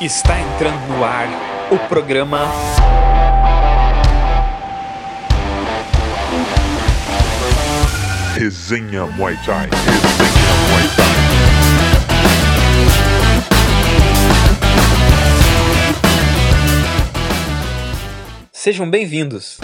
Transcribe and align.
Está 0.00 0.38
entrando 0.38 0.86
no 0.86 1.04
ar 1.04 1.26
o 1.72 1.78
programa. 1.88 2.38
Resenha 8.36 9.06
Muay 9.06 9.36
Thai. 9.44 9.68
Resenha 9.68 10.54
Muay 10.68 10.88
Thai. 10.94 11.04
Sejam 18.52 18.88
bem-vindos! 18.88 19.58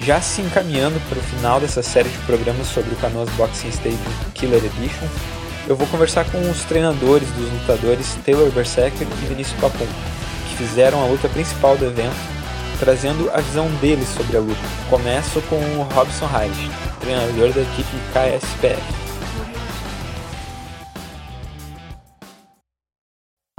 Já 0.00 0.18
se 0.22 0.40
encaminhando 0.40 0.98
para 1.10 1.18
o 1.18 1.22
final 1.22 1.60
dessa 1.60 1.82
série 1.82 2.08
de 2.08 2.16
programas 2.20 2.68
sobre 2.68 2.94
o 2.94 2.96
Canoas 2.96 3.28
Boxing 3.32 3.68
Stadium 3.68 4.00
Killer 4.32 4.64
Edition, 4.64 5.08
eu 5.66 5.74
vou 5.74 5.86
conversar 5.86 6.30
com 6.30 6.38
os 6.50 6.62
treinadores 6.64 7.30
dos 7.32 7.50
lutadores 7.50 8.14
Taylor 8.24 8.50
Berserker 8.50 9.06
e 9.06 9.26
Vinícius 9.26 9.58
Papum, 9.60 9.86
que 10.48 10.56
fizeram 10.56 11.02
a 11.02 11.06
luta 11.06 11.28
principal 11.28 11.76
do 11.76 11.86
evento, 11.86 12.14
trazendo 12.78 13.30
a 13.32 13.40
visão 13.40 13.68
deles 13.76 14.08
sobre 14.08 14.36
a 14.36 14.40
luta. 14.40 14.60
Começo 14.90 15.40
com 15.42 15.56
o 15.56 15.82
Robson 15.94 16.26
Reich, 16.26 16.70
treinador 17.00 17.52
da 17.52 17.62
equipe 17.62 17.96
KSPF. 18.12 19.04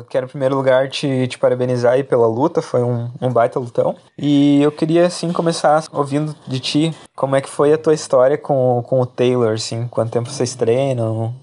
Quero 0.08 0.28
em 0.28 0.30
primeiro 0.30 0.56
lugar 0.56 0.88
te, 0.88 1.28
te 1.28 1.38
parabenizar 1.38 1.94
aí 1.94 2.04
pela 2.04 2.28
luta, 2.28 2.62
foi 2.62 2.82
um, 2.82 3.12
um 3.20 3.34
baita 3.34 3.60
lutão. 3.60 3.98
E 4.18 4.62
eu 4.62 4.72
queria 4.72 5.08
assim 5.08 5.34
começar 5.34 5.84
ouvindo 5.92 6.34
de 6.48 6.60
ti 6.60 6.96
como 7.14 7.36
é 7.36 7.42
que 7.42 7.50
foi 7.50 7.74
a 7.74 7.78
tua 7.78 7.94
história 7.94 8.38
com, 8.38 8.82
com 8.88 9.02
o 9.02 9.06
Taylor, 9.06 9.56
assim, 9.56 9.88
quanto 9.90 10.12
tempo 10.12 10.30
vocês 10.30 10.56
treinam 10.56 11.34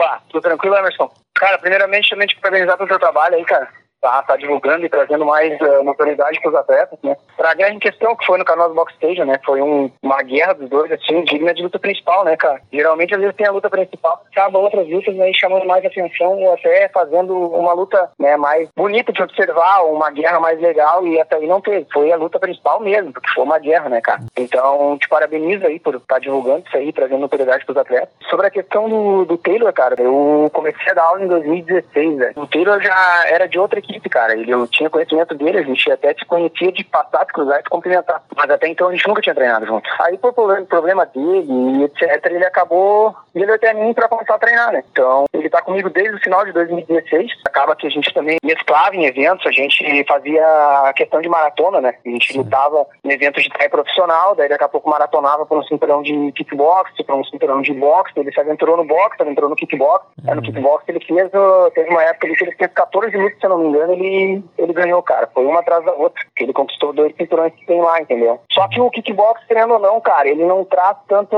Opa, 0.00 0.22
tudo 0.30 0.40
tranquilo, 0.40 0.78
Emerson? 0.78 1.12
Cara, 1.34 1.58
primeiramente, 1.58 2.08
também 2.08 2.26
te 2.26 2.34
parabenizar 2.36 2.78
pelo 2.78 2.88
teu 2.88 2.98
trabalho 2.98 3.34
aí, 3.34 3.44
cara 3.44 3.68
tá, 4.00 4.22
tá 4.22 4.36
divulgando 4.36 4.84
e 4.84 4.88
trazendo 4.88 5.24
mais 5.24 5.60
uh, 5.60 5.84
notoriedade 5.84 6.40
para 6.40 6.48
os 6.48 6.54
atletas, 6.54 6.98
né? 7.02 7.16
Pra 7.36 7.54
guerra 7.54 7.74
em 7.74 7.78
questão, 7.78 8.16
que 8.16 8.24
foi 8.24 8.38
no 8.38 8.44
Canoas 8.44 8.74
Box 8.74 8.92
Stage, 8.94 9.24
né? 9.24 9.38
Foi 9.44 9.60
um, 9.60 9.90
uma 10.02 10.22
guerra 10.22 10.54
dos 10.54 10.68
dois, 10.68 10.90
assim, 10.90 11.22
digna 11.24 11.52
de 11.52 11.62
luta 11.62 11.78
principal, 11.78 12.24
né, 12.24 12.36
cara? 12.36 12.60
Geralmente, 12.72 13.14
às 13.14 13.20
vezes, 13.20 13.36
tem 13.36 13.46
a 13.46 13.52
luta 13.52 13.68
principal, 13.68 14.22
acaba 14.30 14.58
outras 14.58 14.88
lutas 14.88 15.18
aí 15.20 15.34
chamando 15.34 15.66
mais 15.66 15.84
atenção 15.84 16.38
ou 16.38 16.54
até 16.54 16.88
fazendo 16.88 17.36
uma 17.36 17.72
luta 17.72 18.10
né, 18.18 18.36
mais 18.36 18.68
bonita 18.76 19.12
de 19.12 19.22
observar, 19.22 19.84
uma 19.84 20.10
guerra 20.10 20.40
mais 20.40 20.60
legal 20.60 21.06
e 21.06 21.20
até 21.20 21.36
aí 21.36 21.46
não 21.46 21.60
teve. 21.60 21.86
Foi 21.92 22.10
a 22.10 22.16
luta 22.16 22.38
principal 22.38 22.80
mesmo, 22.80 23.12
porque 23.12 23.30
foi 23.30 23.44
uma 23.44 23.58
guerra, 23.58 23.88
né, 23.88 24.00
cara? 24.00 24.20
Então, 24.36 24.96
te 24.98 25.08
parabenizo 25.08 25.66
aí 25.66 25.78
por 25.78 25.94
estar 25.94 26.14
tá 26.14 26.18
divulgando 26.18 26.64
isso 26.66 26.76
aí, 26.76 26.92
trazendo 26.92 27.20
notoriedade 27.20 27.64
para 27.64 27.72
os 27.72 27.78
atletas. 27.78 28.08
Sobre 28.28 28.46
a 28.46 28.50
questão 28.50 28.88
do, 28.88 29.24
do 29.24 29.36
Taylor, 29.36 29.72
cara, 29.72 29.96
eu 29.98 30.50
comecei 30.52 30.90
a 30.90 30.94
dar 30.94 31.04
aula 31.04 31.22
em 31.22 31.28
2016, 31.28 32.16
né? 32.16 32.32
O 32.36 32.46
Taylor 32.46 32.80
já 32.80 33.24
era 33.26 33.46
de 33.46 33.58
outra 33.58 33.78
equipe 33.78 33.89
equipe, 33.90 34.08
cara. 34.08 34.32
Ele, 34.32 34.50
eu 34.50 34.66
tinha 34.68 34.90
conhecimento 34.90 35.34
dele, 35.34 35.58
a 35.58 35.62
gente 35.62 35.90
até 35.90 36.14
se 36.14 36.24
conhecia 36.24 36.72
de 36.72 36.84
passar, 36.84 37.24
de 37.24 37.32
cruzar 37.32 37.60
e 37.60 37.62
se 37.62 37.68
cumprimentar. 37.68 38.22
Mas 38.36 38.50
até 38.50 38.68
então 38.68 38.88
a 38.88 38.92
gente 38.92 39.06
nunca 39.06 39.22
tinha 39.22 39.34
treinado 39.34 39.66
junto. 39.66 39.88
Aí, 40.00 40.16
por 40.18 40.32
problema 40.32 41.06
dele 41.06 41.46
e 41.48 41.84
etc., 41.84 42.26
ele 42.26 42.44
acabou 42.44 43.14
vindo 43.34 43.52
até 43.52 43.72
mim 43.74 43.92
pra 43.92 44.08
começar 44.08 44.34
a 44.34 44.38
treinar, 44.38 44.72
né? 44.72 44.82
Então, 44.90 45.24
ele 45.32 45.48
tá 45.48 45.62
comigo 45.62 45.90
desde 45.90 46.16
o 46.16 46.20
final 46.20 46.44
de 46.44 46.52
2016. 46.52 47.30
Acaba 47.46 47.76
que 47.76 47.86
a 47.86 47.90
gente 47.90 48.12
também 48.12 48.36
mesclava 48.44 48.94
em 48.96 49.04
eventos, 49.04 49.46
a 49.46 49.52
gente 49.52 50.04
fazia 50.06 50.44
a 50.86 50.92
questão 50.94 51.20
de 51.20 51.28
maratona, 51.28 51.80
né? 51.80 51.94
A 52.04 52.08
gente 52.08 52.36
lutava 52.36 52.86
em 53.04 53.12
eventos 53.12 53.42
de 53.42 53.50
treino 53.50 53.70
profissional, 53.70 54.34
daí 54.34 54.48
daqui 54.48 54.64
a 54.64 54.68
pouco 54.68 54.90
maratonava 54.90 55.46
para 55.46 55.58
um 55.58 55.62
cinturão 55.64 56.02
de 56.02 56.32
kickbox, 56.32 56.90
para 57.04 57.16
um 57.16 57.24
cinturão 57.24 57.62
de 57.62 57.72
boxe. 57.72 58.12
Ele 58.16 58.32
se 58.32 58.40
aventurou 58.40 58.76
no 58.76 58.84
boxe, 58.84 59.20
aventurou 59.20 59.50
no 59.50 59.56
kickbox. 59.56 60.06
Uhum. 60.26 60.34
no 60.34 60.42
kickbox 60.42 60.84
ele 60.88 61.00
fez, 61.00 61.30
teve 61.74 61.90
uma 61.90 62.02
época 62.02 62.26
que 62.26 62.44
ele 62.44 62.54
fez 62.54 62.72
14 62.72 63.16
minutos, 63.16 63.38
se 63.38 63.46
eu 63.46 63.50
não 63.50 63.58
me 63.58 63.68
engano, 63.68 63.79
ele, 63.88 64.42
ele 64.58 64.72
ganhou, 64.72 65.02
cara. 65.02 65.28
Foi 65.32 65.44
uma 65.44 65.60
atrás 65.60 65.84
da 65.84 65.92
outra. 65.92 66.22
Ele 66.38 66.52
conquistou 66.52 66.92
dois 66.92 67.14
cinturões 67.16 67.52
que 67.54 67.66
tem 67.66 67.80
lá, 67.80 68.00
entendeu? 68.00 68.40
Só 68.52 68.66
que 68.68 68.80
o 68.80 68.90
kickbox, 68.90 69.44
querendo 69.46 69.74
ou 69.74 69.78
não, 69.78 70.00
cara, 70.00 70.28
ele 70.28 70.44
não 70.44 70.64
traz 70.64 70.96
tanto 71.08 71.36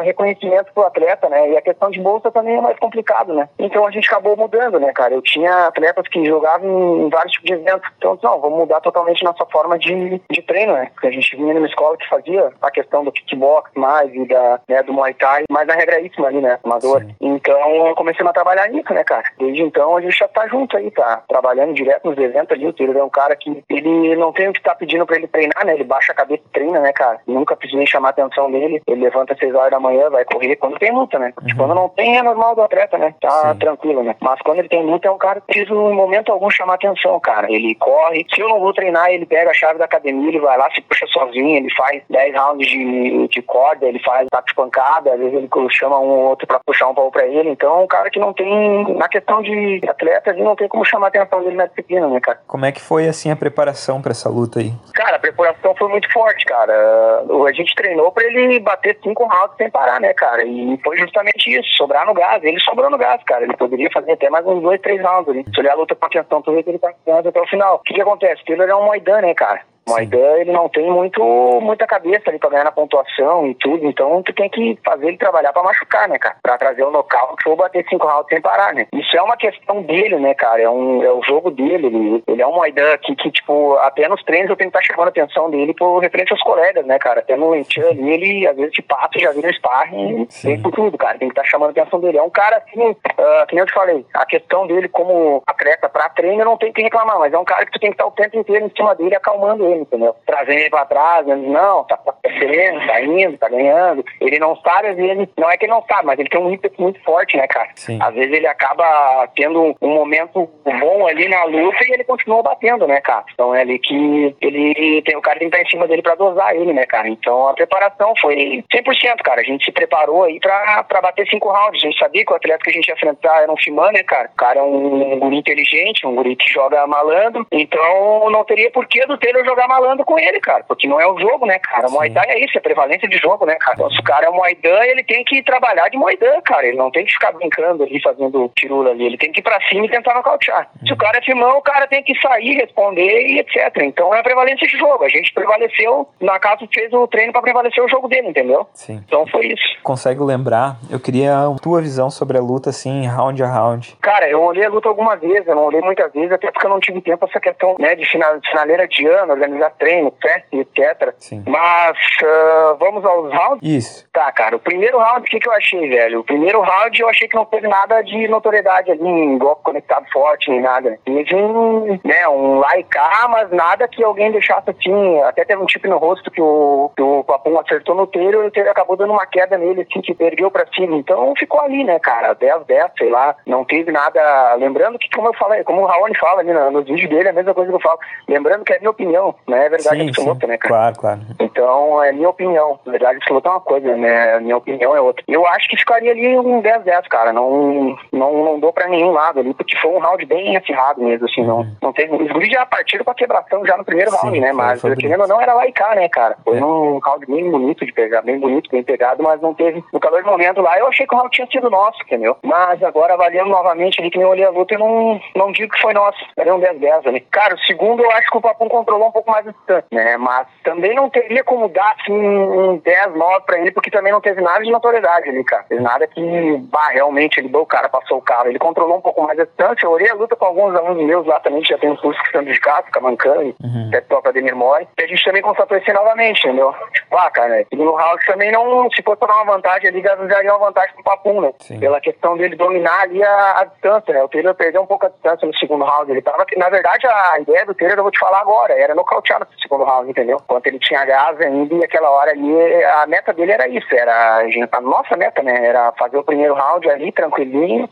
reconhecimento 0.00 0.72
pro 0.72 0.84
atleta, 0.84 1.28
né? 1.28 1.50
E 1.50 1.56
a 1.56 1.62
questão 1.62 1.90
de 1.90 2.00
bolsa 2.00 2.30
também 2.30 2.56
é 2.56 2.60
mais 2.60 2.78
complicado, 2.78 3.32
né? 3.34 3.48
Então 3.58 3.86
a 3.86 3.90
gente 3.90 4.08
acabou 4.08 4.36
mudando, 4.36 4.78
né, 4.78 4.92
cara? 4.92 5.14
Eu 5.14 5.22
tinha 5.22 5.66
atletas 5.66 6.06
que 6.08 6.24
jogavam 6.24 7.06
em 7.06 7.08
vários 7.08 7.32
tipos 7.32 7.46
de 7.48 7.54
eventos. 7.54 7.90
Então, 7.98 8.18
não, 8.22 8.40
vamos 8.40 8.58
mudar 8.58 8.80
totalmente 8.80 9.24
nossa 9.24 9.44
forma 9.46 9.78
de, 9.78 10.20
de 10.30 10.42
treino, 10.42 10.74
né? 10.74 10.90
Porque 10.94 11.08
a 11.08 11.10
gente 11.10 11.36
vinha 11.36 11.54
numa 11.54 11.66
escola 11.66 11.96
que 11.96 12.08
fazia 12.08 12.52
a 12.60 12.70
questão 12.70 13.04
do 13.04 13.12
kickbox 13.12 13.70
mais 13.74 14.12
e 14.14 14.26
da, 14.26 14.60
né, 14.68 14.82
do 14.82 14.92
Muay 14.92 15.14
Thai, 15.14 15.44
mas 15.50 15.68
a 15.68 15.74
regra 15.74 15.96
é 15.96 16.02
isso 16.02 16.24
ali, 16.24 16.40
né? 16.40 16.58
Amador. 16.62 17.04
Então 17.20 17.86
eu 17.86 17.94
comecei 17.94 18.26
a 18.26 18.32
trabalhar 18.32 18.68
nisso, 18.68 18.92
né, 18.92 19.04
cara? 19.04 19.24
Desde 19.38 19.62
então 19.62 19.96
a 19.96 20.00
gente 20.00 20.16
já 20.16 20.28
tá 20.28 20.46
junto 20.48 20.76
aí, 20.76 20.90
tá? 20.90 21.22
Trabalhando 21.28 21.74
direto 21.82 22.08
nos 22.08 22.18
eventos 22.18 22.52
ali. 22.52 22.66
O 22.66 22.72
Taylor 22.72 22.96
é 22.96 23.04
um 23.04 23.10
cara 23.10 23.36
que 23.36 23.62
ele 23.68 24.16
não 24.16 24.32
tem 24.32 24.48
o 24.48 24.52
que 24.52 24.60
estar 24.60 24.72
tá 24.72 24.76
pedindo 24.76 25.06
pra 25.06 25.16
ele 25.16 25.26
treinar, 25.26 25.64
né? 25.64 25.74
Ele 25.74 25.84
baixa 25.84 26.12
a 26.12 26.14
cabeça 26.14 26.42
e 26.46 26.52
treina, 26.52 26.80
né, 26.80 26.92
cara? 26.92 27.20
Nunca 27.26 27.56
precisei 27.56 27.86
chamar 27.86 28.08
a 28.08 28.10
atenção 28.10 28.50
dele. 28.50 28.82
Ele 28.86 29.02
levanta 29.02 29.32
às 29.32 29.38
6 29.38 29.54
horas 29.54 29.70
da 29.70 29.80
manhã, 29.80 30.08
vai 30.10 30.24
correr 30.24 30.56
quando 30.56 30.78
tem 30.78 30.92
luta, 30.92 31.18
né? 31.18 31.32
Uhum. 31.40 31.56
Quando 31.56 31.74
não 31.74 31.88
tem, 31.88 32.18
é 32.18 32.22
normal 32.22 32.54
do 32.54 32.62
atleta, 32.62 32.96
né? 32.98 33.14
Tá 33.20 33.52
Sim. 33.52 33.58
tranquilo, 33.58 34.02
né? 34.02 34.14
Mas 34.20 34.40
quando 34.42 34.58
ele 34.58 34.68
tem 34.68 34.84
luta, 34.84 35.08
é 35.08 35.10
um 35.10 35.18
cara 35.18 35.40
que 35.40 35.46
precisa, 35.46 35.72
em 35.72 35.94
momento 35.94 36.32
algum, 36.32 36.50
chamar 36.50 36.74
atenção, 36.74 37.18
cara. 37.20 37.50
Ele 37.50 37.74
corre. 37.74 38.24
Se 38.34 38.40
eu 38.40 38.48
não 38.48 38.60
vou 38.60 38.72
treinar, 38.72 39.10
ele 39.10 39.26
pega 39.26 39.50
a 39.50 39.54
chave 39.54 39.78
da 39.78 39.84
academia, 39.84 40.28
ele 40.28 40.40
vai 40.40 40.56
lá, 40.56 40.70
se 40.70 40.80
puxa 40.82 41.06
sozinho, 41.08 41.56
ele 41.56 41.72
faz 41.74 42.02
10 42.08 42.34
rounds 42.34 42.68
de, 42.68 43.28
de 43.28 43.42
corda, 43.42 43.86
ele 43.86 43.98
faz 44.00 44.28
taco 44.30 44.48
de 44.48 44.54
pancada, 44.54 45.12
às 45.12 45.18
vezes 45.18 45.34
ele 45.34 45.48
chama 45.70 45.98
um 45.98 46.08
ou 46.08 46.28
outro 46.28 46.46
pra 46.46 46.60
puxar 46.60 46.88
um 46.88 46.94
pau 46.94 47.10
pra 47.10 47.26
ele. 47.26 47.50
Então, 47.50 47.80
é 47.80 47.84
um 47.84 47.86
cara 47.86 48.10
que 48.10 48.18
não 48.18 48.32
tem, 48.32 48.96
na 48.96 49.08
questão 49.08 49.42
de 49.42 49.80
atleta, 49.88 50.30
ele 50.30 50.42
não 50.42 50.56
tem 50.56 50.68
como 50.68 50.84
chamar 50.84 51.06
a 51.06 51.08
atenção 51.08 51.42
dele 51.42 51.56
na 51.56 51.64
disciplina, 51.72 52.08
né, 52.08 52.20
cara? 52.20 52.40
Como 52.46 52.64
é 52.64 52.72
que 52.72 52.80
foi, 52.80 53.08
assim, 53.08 53.30
a 53.30 53.36
preparação 53.36 54.00
pra 54.00 54.12
essa 54.12 54.28
luta 54.28 54.60
aí? 54.60 54.72
Cara, 54.94 55.16
a 55.16 55.18
preparação 55.20 55.74
foi 55.76 55.88
muito 55.88 56.10
forte, 56.12 56.44
cara. 56.44 56.72
A 56.72 57.52
gente 57.52 57.74
treinou 57.74 58.12
pra 58.12 58.24
ele 58.24 58.60
bater 58.60 58.98
cinco 59.02 59.24
rounds 59.24 59.56
sem 59.56 59.70
parar, 59.70 60.00
né, 60.00 60.12
cara? 60.14 60.44
E 60.44 60.78
foi 60.84 60.96
justamente 60.98 61.50
isso, 61.50 61.68
sobrar 61.76 62.06
no 62.06 62.14
gás. 62.14 62.42
Ele 62.44 62.60
sobrou 62.60 62.90
no 62.90 62.98
gás, 62.98 63.22
cara. 63.24 63.44
Ele 63.44 63.56
poderia 63.56 63.90
fazer 63.92 64.12
até 64.12 64.30
mais 64.30 64.46
uns 64.46 64.62
dois, 64.62 64.80
três 64.80 65.02
rounds 65.02 65.28
ali. 65.28 65.44
Se 65.52 65.60
olhar 65.60 65.72
a 65.72 65.76
luta 65.76 65.94
com 65.94 66.06
atenção, 66.06 66.42
tu 66.42 66.52
vê 66.52 66.62
que 66.62 66.70
ele 66.70 66.78
tá 66.78 66.90
até 66.90 67.40
o 67.40 67.46
final. 67.46 67.76
O 67.76 67.78
que, 67.80 67.94
que 67.94 68.02
acontece? 68.02 68.42
O 68.42 68.44
Taylor 68.44 68.68
é 68.68 68.76
um 68.76 68.84
Moidan, 68.84 69.20
né, 69.22 69.34
cara? 69.34 69.60
O 69.88 69.94
Aidan, 69.94 70.38
ele 70.38 70.52
não 70.52 70.68
tem 70.68 70.88
muito, 70.90 71.22
muita 71.60 71.86
cabeça 71.86 72.30
ali 72.30 72.38
pra 72.38 72.50
ganhar 72.50 72.64
na 72.64 72.72
pontuação 72.72 73.48
e 73.48 73.54
tudo, 73.56 73.84
então 73.84 74.22
tu 74.22 74.32
tem 74.32 74.48
que 74.48 74.78
fazer 74.84 75.08
ele 75.08 75.16
trabalhar 75.16 75.52
pra 75.52 75.62
machucar, 75.62 76.08
né, 76.08 76.18
cara? 76.18 76.36
Pra 76.40 76.56
trazer 76.56 76.84
o 76.84 76.88
um 76.88 76.92
nocaute 76.92 77.48
ou 77.48 77.56
bater 77.56 77.84
cinco 77.88 78.06
rounds 78.06 78.28
sem 78.28 78.40
parar, 78.40 78.72
né? 78.74 78.86
Isso 78.92 79.16
é 79.16 79.22
uma 79.22 79.36
questão 79.36 79.82
dele, 79.82 80.16
né, 80.18 80.34
cara? 80.34 80.62
É, 80.62 80.70
um, 80.70 81.02
é 81.02 81.10
o 81.10 81.22
jogo 81.22 81.50
dele, 81.50 81.86
ele, 81.88 82.22
ele 82.28 82.42
é 82.42 82.46
um 82.46 82.62
Aidan 82.62 82.96
que, 82.98 83.16
que, 83.16 83.30
tipo, 83.32 83.74
até 83.78 84.08
nos 84.08 84.22
treinos 84.22 84.50
eu 84.50 84.56
tenho 84.56 84.70
que 84.70 84.78
estar 84.78 84.88
tá 84.88 84.94
chamando 84.94 85.08
a 85.08 85.10
atenção 85.10 85.50
dele 85.50 85.74
por 85.74 85.98
referente 85.98 86.32
aos 86.32 86.42
colegas, 86.42 86.86
né, 86.86 86.98
cara? 86.98 87.20
Até 87.20 87.36
no 87.36 87.50
Lentian 87.50 87.88
ali, 87.88 88.08
ele 88.08 88.46
às 88.46 88.56
vezes 88.56 88.72
te 88.72 88.82
passa, 88.82 89.18
já 89.18 89.32
vira 89.32 89.52
sparring, 89.52 90.28
vem 90.44 90.62
por 90.62 90.70
tudo, 90.70 90.96
cara. 90.96 91.18
Tem 91.18 91.28
que 91.28 91.32
estar 91.32 91.42
tá 91.42 91.48
chamando 91.48 91.76
a 91.76 91.82
atenção 91.82 92.00
dele. 92.00 92.18
É 92.18 92.22
um 92.22 92.30
cara, 92.30 92.58
assim, 92.58 92.90
uh, 92.90 93.46
que 93.48 93.54
nem 93.54 93.60
eu 93.60 93.66
te 93.66 93.74
falei, 93.74 94.06
a 94.14 94.24
questão 94.26 94.66
dele 94.66 94.88
como 94.88 95.42
atleta 95.46 95.88
pra 95.88 96.08
treino 96.08 96.44
não 96.44 96.56
tem 96.56 96.72
que 96.72 96.82
reclamar, 96.82 97.18
mas 97.18 97.32
é 97.32 97.38
um 97.38 97.44
cara 97.44 97.66
que 97.66 97.72
tu 97.72 97.80
tem 97.80 97.90
que 97.90 97.94
estar 97.94 98.06
o 98.06 98.12
tempo 98.12 98.38
inteiro 98.38 98.64
em 98.64 98.70
cima 98.76 98.94
dele, 98.94 99.16
acalmando 99.16 99.66
ele 99.66 99.71
ele, 99.72 99.82
entendeu? 99.82 100.14
Trazendo 100.26 100.58
ele 100.58 100.70
pra 100.70 100.84
trás, 100.84 101.24
dizendo, 101.24 101.48
não, 101.48 101.84
tá, 101.84 101.96
tá 101.96 102.14
crescendo, 102.22 102.86
tá 102.86 103.00
indo, 103.00 103.38
tá 103.38 103.48
ganhando. 103.48 104.04
Ele 104.20 104.38
não 104.38 104.56
sabe, 104.56 104.88
às 104.88 104.96
vezes, 104.96 105.28
não 105.36 105.50
é 105.50 105.56
que 105.56 105.64
ele 105.64 105.72
não 105.72 105.84
sabe, 105.88 106.06
mas 106.06 106.18
ele 106.18 106.28
tem 106.28 106.40
um 106.40 106.52
ímpeto 106.52 106.80
muito 106.80 107.02
forte, 107.02 107.36
né, 107.36 107.46
cara? 107.46 107.70
Sim. 107.74 107.98
Às 108.00 108.14
vezes 108.14 108.32
ele 108.32 108.46
acaba 108.46 109.28
tendo 109.34 109.74
um 109.80 109.94
momento 109.94 110.48
bom 110.64 111.06
ali 111.06 111.28
na 111.28 111.44
luta 111.44 111.84
e 111.84 111.92
ele 111.92 112.04
continua 112.04 112.42
batendo, 112.42 112.86
né, 112.86 113.00
cara? 113.00 113.24
Então 113.32 113.54
é 113.54 113.60
ali 113.60 113.78
que 113.78 114.34
ele 114.40 115.02
tem 115.02 115.16
o 115.16 115.22
cara 115.22 115.38
que 115.38 115.48
tá 115.48 115.60
em 115.60 115.68
cima 115.68 115.86
dele 115.86 116.02
pra 116.02 116.14
dosar 116.14 116.54
ele, 116.54 116.72
né, 116.72 116.84
cara? 116.86 117.08
Então 117.08 117.48
a 117.48 117.54
preparação 117.54 118.12
foi 118.20 118.64
100%, 118.72 119.22
cara. 119.22 119.40
A 119.40 119.44
gente 119.44 119.64
se 119.64 119.72
preparou 119.72 120.24
aí 120.24 120.38
pra, 120.40 120.82
pra 120.84 121.00
bater 121.00 121.26
cinco 121.28 121.48
rounds. 121.48 121.82
A 121.82 121.86
gente 121.86 121.98
sabia 121.98 122.24
que 122.24 122.32
o 122.32 122.36
atleta 122.36 122.60
que 122.62 122.70
a 122.70 122.72
gente 122.72 122.88
ia 122.88 122.94
enfrentar 122.94 123.42
era 123.42 123.52
um 123.52 123.56
Shimano, 123.56 123.92
né, 123.92 124.02
cara? 124.02 124.28
O 124.32 124.36
cara 124.36 124.60
é 124.60 124.62
um, 124.62 125.14
um 125.14 125.18
guri 125.18 125.38
inteligente, 125.38 126.06
um 126.06 126.14
guri 126.14 126.36
que 126.36 126.50
joga 126.50 126.86
malandro. 126.86 127.46
Então 127.50 128.30
não 128.30 128.44
teria 128.44 128.70
porquê 128.70 129.06
do 129.06 129.18
Taylor 129.18 129.44
jogar 129.44 129.61
jogar 129.62 129.68
malandro 129.68 130.04
com 130.04 130.18
ele, 130.18 130.40
cara, 130.40 130.64
porque 130.66 130.88
não 130.88 131.00
é 131.00 131.06
o 131.06 131.18
jogo, 131.18 131.46
né, 131.46 131.58
cara? 131.58 131.88
Muay 131.88 132.10
Thai 132.10 132.26
é 132.28 132.44
isso, 132.44 132.56
é 132.56 132.60
prevalência 132.60 133.08
de 133.08 133.16
jogo, 133.18 133.46
né, 133.46 133.56
cara? 133.56 133.76
Se 133.90 134.00
o 134.00 134.02
cara 134.02 134.26
é 134.26 134.30
Muay 134.30 134.54
Thai, 134.56 134.90
ele 134.90 135.04
tem 135.04 135.24
que 135.24 135.42
trabalhar 135.42 135.88
de 135.88 135.96
Muay 135.96 136.16
Thai, 136.16 136.40
cara. 136.42 136.66
Ele 136.66 136.76
não 136.76 136.90
tem 136.90 137.04
que 137.04 137.12
ficar 137.12 137.32
brincando 137.32 137.84
ali, 137.84 138.00
fazendo 138.02 138.50
tirula 138.56 138.90
ali. 138.90 139.06
Ele 139.06 139.18
tem 139.18 139.32
que 139.32 139.40
ir 139.40 139.42
pra 139.42 139.60
cima 139.68 139.86
e 139.86 139.90
tentar 139.90 140.14
nocautear. 140.14 140.68
Se 140.86 140.92
o 140.92 140.96
cara 140.96 141.18
é 141.18 141.22
firmão, 141.22 141.58
o 141.58 141.62
cara 141.62 141.86
tem 141.86 142.02
que 142.02 142.18
sair, 142.20 142.54
responder 142.54 143.26
e 143.28 143.38
etc. 143.40 143.82
Então 143.82 144.14
é 144.14 144.20
a 144.20 144.22
prevalência 144.22 144.66
de 144.66 144.76
jogo. 144.76 145.04
A 145.04 145.08
gente 145.08 145.32
prevaleceu, 145.32 146.08
na 146.20 146.38
casa 146.38 146.66
fez 146.72 146.92
o 146.92 147.06
treino 147.06 147.32
pra 147.32 147.42
prevalecer 147.42 147.82
o 147.82 147.88
jogo 147.88 148.08
dele, 148.08 148.28
entendeu? 148.28 148.66
Sim. 148.74 149.02
Então 149.06 149.26
foi 149.26 149.46
isso. 149.46 149.62
Consegue 149.82 150.20
lembrar? 150.22 150.76
Eu 150.90 151.00
queria 151.00 151.32
a 151.32 151.54
tua 151.60 151.80
visão 151.80 152.10
sobre 152.10 152.38
a 152.38 152.40
luta, 152.40 152.70
assim, 152.70 153.06
round 153.06 153.42
a 153.42 153.46
round. 153.46 153.96
Cara, 154.00 154.28
eu 154.28 154.40
olhei 154.42 154.64
a 154.64 154.68
luta 154.68 154.88
algumas 154.88 155.20
vezes, 155.20 155.46
eu 155.46 155.54
não 155.54 155.64
olhei 155.64 155.80
muitas 155.80 156.12
vezes, 156.12 156.32
até 156.32 156.50
porque 156.50 156.66
eu 156.66 156.70
não 156.70 156.80
tive 156.80 157.00
tempo 157.00 157.24
essa 157.26 157.40
questão, 157.40 157.76
né, 157.78 157.94
de 157.94 158.04
final, 158.06 158.40
finaleira 158.50 158.86
de 158.88 159.06
ano, 159.06 159.32
organizar 159.52 159.70
treino, 159.78 160.12
festa, 160.20 160.46
etc. 160.52 161.14
Sim. 161.18 161.42
Mas 161.46 161.96
uh, 162.22 162.76
vamos 162.78 163.04
aos 163.04 163.32
rounds? 163.32 163.60
Isso. 163.62 164.06
Tá, 164.12 164.30
cara, 164.32 164.56
o 164.56 164.60
primeiro 164.60 164.98
round, 164.98 165.20
o 165.20 165.30
que, 165.30 165.38
que 165.38 165.48
eu 165.48 165.52
achei, 165.52 165.88
velho? 165.88 166.20
O 166.20 166.24
primeiro 166.24 166.60
round 166.60 167.00
eu 167.00 167.08
achei 167.08 167.28
que 167.28 167.36
não 167.36 167.44
teve 167.44 167.68
nada 167.68 168.02
de 168.02 168.26
notoriedade 168.28 168.90
ali, 168.90 169.06
em 169.06 169.38
golpe 169.38 169.62
conectado 169.62 170.06
forte, 170.12 170.50
nem 170.50 170.60
nada. 170.60 170.98
Teve 171.04 171.34
um, 171.34 171.98
né, 172.04 172.28
um 172.28 172.58
lá 172.58 172.78
e 172.78 172.84
cá, 172.84 173.26
mas 173.28 173.50
nada 173.50 173.88
que 173.88 174.02
alguém 174.02 174.32
deixasse 174.32 174.70
assim. 174.70 175.20
Até 175.22 175.44
teve 175.44 175.62
um 175.62 175.68
chip 175.68 175.86
no 175.88 175.98
rosto 175.98 176.30
que 176.30 176.40
o, 176.40 176.90
que 176.96 177.02
o 177.02 177.24
Papum 177.24 177.58
acertou 177.58 177.94
no 177.94 178.06
telho 178.06 178.44
e 178.44 178.46
o 178.46 178.50
telho 178.50 178.70
acabou 178.70 178.96
dando 178.96 179.12
uma 179.12 179.26
queda 179.26 179.58
nele, 179.58 179.82
assim, 179.82 180.00
que 180.00 180.16
ergueu 180.22 180.50
pra 180.50 180.66
cima. 180.74 180.96
Então 180.96 181.34
ficou 181.36 181.60
ali, 181.60 181.84
né, 181.84 181.98
cara? 181.98 182.34
10, 182.34 182.64
10, 182.66 182.90
sei 182.98 183.10
lá. 183.10 183.34
Não 183.46 183.64
teve 183.64 183.90
nada. 183.90 184.54
Lembrando 184.54 184.98
que, 184.98 185.08
como 185.10 185.28
eu 185.28 185.34
falei, 185.34 185.64
como 185.64 185.82
o 185.82 185.86
Raoni 185.86 186.16
fala 186.18 186.40
ali 186.40 186.52
no, 186.52 186.70
nos 186.70 186.84
vídeos 186.84 187.08
dele, 187.08 187.28
é 187.28 187.30
a 187.30 187.34
mesma 187.34 187.54
coisa 187.54 187.70
que 187.70 187.76
eu 187.76 187.80
falo. 187.80 187.98
Lembrando 188.28 188.64
que 188.64 188.72
é 188.72 188.78
minha 188.78 188.90
opinião, 188.90 189.34
né? 189.48 189.66
É 189.66 189.68
verdade 189.68 190.00
Sim, 190.00 190.08
absoluta, 190.08 190.46
sim. 190.46 190.52
né, 190.52 190.58
cara? 190.58 190.74
Claro, 190.74 190.98
claro. 190.98 191.20
Então, 191.40 192.02
é 192.02 192.12
minha 192.12 192.28
opinião. 192.28 192.78
Verdade, 192.86 193.16
absoluta 193.16 193.48
é 193.48 193.52
uma 193.52 193.60
coisa, 193.60 193.96
né? 193.96 194.40
Minha 194.40 194.56
opinião 194.56 194.96
é 194.96 195.00
outra. 195.00 195.24
Eu 195.28 195.46
acho 195.46 195.68
que 195.68 195.76
ficaria 195.76 196.12
ali 196.12 196.38
um 196.38 196.62
10-10, 196.62 197.08
cara. 197.08 197.32
Não, 197.32 197.96
não, 198.12 198.44
não 198.44 198.51
dou 198.72 198.72
pra 198.72 198.88
nenhum 198.88 199.10
lado 199.12 199.40
ali, 199.40 199.52
porque 199.54 199.76
foi 199.76 199.90
um 199.90 199.98
round 199.98 200.24
bem 200.26 200.56
acirrado 200.56 201.02
mesmo, 201.02 201.26
assim. 201.26 201.44
Não, 201.44 201.66
não 201.80 201.92
teve... 201.92 202.14
Os 202.16 202.30
guris 202.32 202.50
já 202.50 202.64
partiram 202.64 203.04
pra 203.04 203.14
quebração 203.14 203.64
já 203.66 203.76
no 203.76 203.84
primeiro 203.84 204.10
Sim, 204.10 204.16
round, 204.16 204.40
né? 204.40 204.52
Mas, 204.52 204.80
querendo 204.98 205.22
ou 205.22 205.28
não, 205.28 205.40
era 205.40 205.52
lá 205.54 205.66
e 205.66 205.72
cá, 205.72 205.94
né, 205.94 206.08
cara? 206.08 206.36
Foi 206.44 206.58
É. 206.58 206.64
um 206.64 206.98
round 206.98 207.26
bem 207.26 207.50
bonito 207.50 207.84
de 207.84 207.92
pegar, 207.92 208.22
bem 208.22 208.38
bonito, 208.40 208.70
bem 208.70 208.82
pegado, 208.82 209.22
mas 209.22 209.40
não 209.40 209.54
teve... 209.54 209.84
No 209.92 210.00
calor 210.00 210.22
do 210.22 210.30
momento 210.30 210.60
lá, 210.62 210.78
eu 210.78 210.86
achei 210.88 211.06
que 211.06 211.14
o 211.14 211.18
round 211.18 211.30
tinha 211.30 211.46
sido 211.48 211.68
nosso, 211.70 211.98
entendeu? 212.04 212.36
Mas 212.42 212.82
agora, 212.82 213.14
avaliando 213.14 213.50
novamente 213.50 214.00
ali, 214.00 214.10
que 214.10 214.16
nem 214.18 214.24
eu 214.26 214.30
olhei 214.30 214.44
a 214.44 214.50
luta, 214.50 214.74
eu 214.74 214.78
não, 214.78 215.20
não 215.36 215.52
digo 215.52 215.72
que 215.72 215.80
foi 215.80 215.92
nosso. 215.92 216.18
Era 216.36 216.54
um 216.54 216.60
10-10 216.60 217.06
ali. 217.06 217.20
Cara, 217.30 217.54
o 217.54 217.58
segundo, 217.60 218.02
eu 218.02 218.10
acho 218.12 218.30
que 218.30 218.36
o 218.36 218.40
Papum 218.40 218.68
controlou 218.68 219.08
um 219.08 219.12
pouco 219.12 219.30
mais 219.30 219.46
a 219.46 219.50
distância, 219.52 219.86
né? 219.92 220.16
Mas 220.16 220.46
também 220.64 220.94
não 220.94 221.10
teria 221.10 221.44
como 221.44 221.68
dar, 221.68 221.94
assim, 222.00 222.12
um 222.12 222.78
10-9 222.80 223.42
pra 223.44 223.58
ele, 223.58 223.70
porque 223.72 223.90
também 223.90 224.12
não 224.12 224.20
teve 224.20 224.40
nada 224.40 224.62
de 224.62 224.70
notoriedade 224.70 225.28
ali, 225.28 225.44
cara. 225.44 225.64
Teve 225.68 225.82
nada 225.82 226.06
que, 226.06 226.56
bah, 226.70 226.88
realmente, 226.92 227.38
ele, 227.38 227.54
o 227.54 227.66
cara 227.66 227.88
passou 227.88 228.18
o 228.18 228.22
carro. 228.22 228.48
Ele 228.48 228.58
controlou 228.62 228.96
um 228.98 229.00
pouco 229.00 229.22
mais 229.22 229.38
a 229.38 229.44
distância. 229.44 229.84
Eu 229.86 229.90
olhei 229.90 230.08
a 230.08 230.14
luta 230.14 230.36
com 230.36 230.44
alguns 230.44 230.74
alunos 230.74 231.04
meus 231.04 231.26
lá 231.26 231.40
também, 231.40 231.60
que 231.62 231.68
já 231.68 231.78
tem 231.78 231.90
um 231.90 231.96
curso 231.96 232.20
que 232.20 232.26
estão 232.26 232.44
de 232.44 232.58
casa, 232.60 232.84
Camancani, 232.92 233.54
Uhum. 233.62 233.88
até 233.88 234.00
próprio 234.00 234.30
Ademir 234.30 234.54
Mori. 234.56 234.86
E 234.98 235.02
a 235.04 235.06
gente 235.06 235.24
também 235.24 235.42
constatou 235.42 235.76
isso 235.76 235.92
novamente, 235.92 236.46
entendeu? 236.46 236.72
Tipo, 236.92 237.16
ah, 237.16 237.30
cara, 237.30 237.48
né? 237.48 237.64
segundo 237.68 237.92
round 237.94 238.24
também 238.26 238.52
não, 238.52 238.88
se 238.90 239.02
fosse 239.02 239.20
tomar 239.20 239.42
uma 239.42 239.54
vantagem 239.54 239.88
ali, 239.88 240.02
daria 240.02 240.52
uma 240.54 240.66
vantagem 240.66 240.94
pro 240.94 241.02
Papum, 241.04 241.40
né? 241.40 241.52
Sim. 241.58 241.78
Pela 241.80 242.00
questão 242.00 242.36
dele 242.36 242.56
dominar 242.56 243.02
ali 243.02 243.22
a, 243.22 243.60
a 243.60 243.64
distância, 243.64 244.14
né? 244.14 244.22
O 244.22 244.28
Taylor 244.28 244.54
perdeu 244.54 244.82
um 244.82 244.86
pouco 244.86 245.06
a 245.06 245.08
distância 245.08 245.46
no 245.46 245.54
segundo 245.56 245.84
round. 245.84 246.10
Ele 246.10 246.22
tava, 246.22 246.44
na 246.56 246.68
verdade, 246.68 247.06
a 247.06 247.40
ideia 247.40 247.66
do 247.66 247.74
Taylor, 247.74 247.96
eu 247.98 248.02
vou 248.02 248.12
te 248.12 248.18
falar 248.18 248.40
agora, 248.40 248.72
era 248.78 248.94
nocautear 248.94 249.40
no 249.40 249.46
segundo 249.60 249.84
round, 249.84 250.10
entendeu? 250.10 250.38
Enquanto 250.42 250.66
ele 250.68 250.78
tinha 250.78 251.04
gás 251.04 251.40
ainda 251.40 251.74
e 251.74 251.84
aquela 251.84 252.10
hora 252.10 252.30
ali, 252.30 252.84
a 252.84 253.06
meta 253.06 253.32
dele 253.32 253.52
era 253.52 253.66
isso, 253.68 253.86
era 253.94 254.36
a 254.36 254.44
gente- 254.48 254.68
a 254.70 254.80
nossa 254.80 255.16
meta, 255.16 255.42
né? 255.42 255.66
Era 255.66 255.92
fazer 255.98 256.16
o 256.18 256.24
primeiro 256.24 256.54
round 256.54 256.88
ali, 256.90 257.10
tranquilinho, 257.12 257.88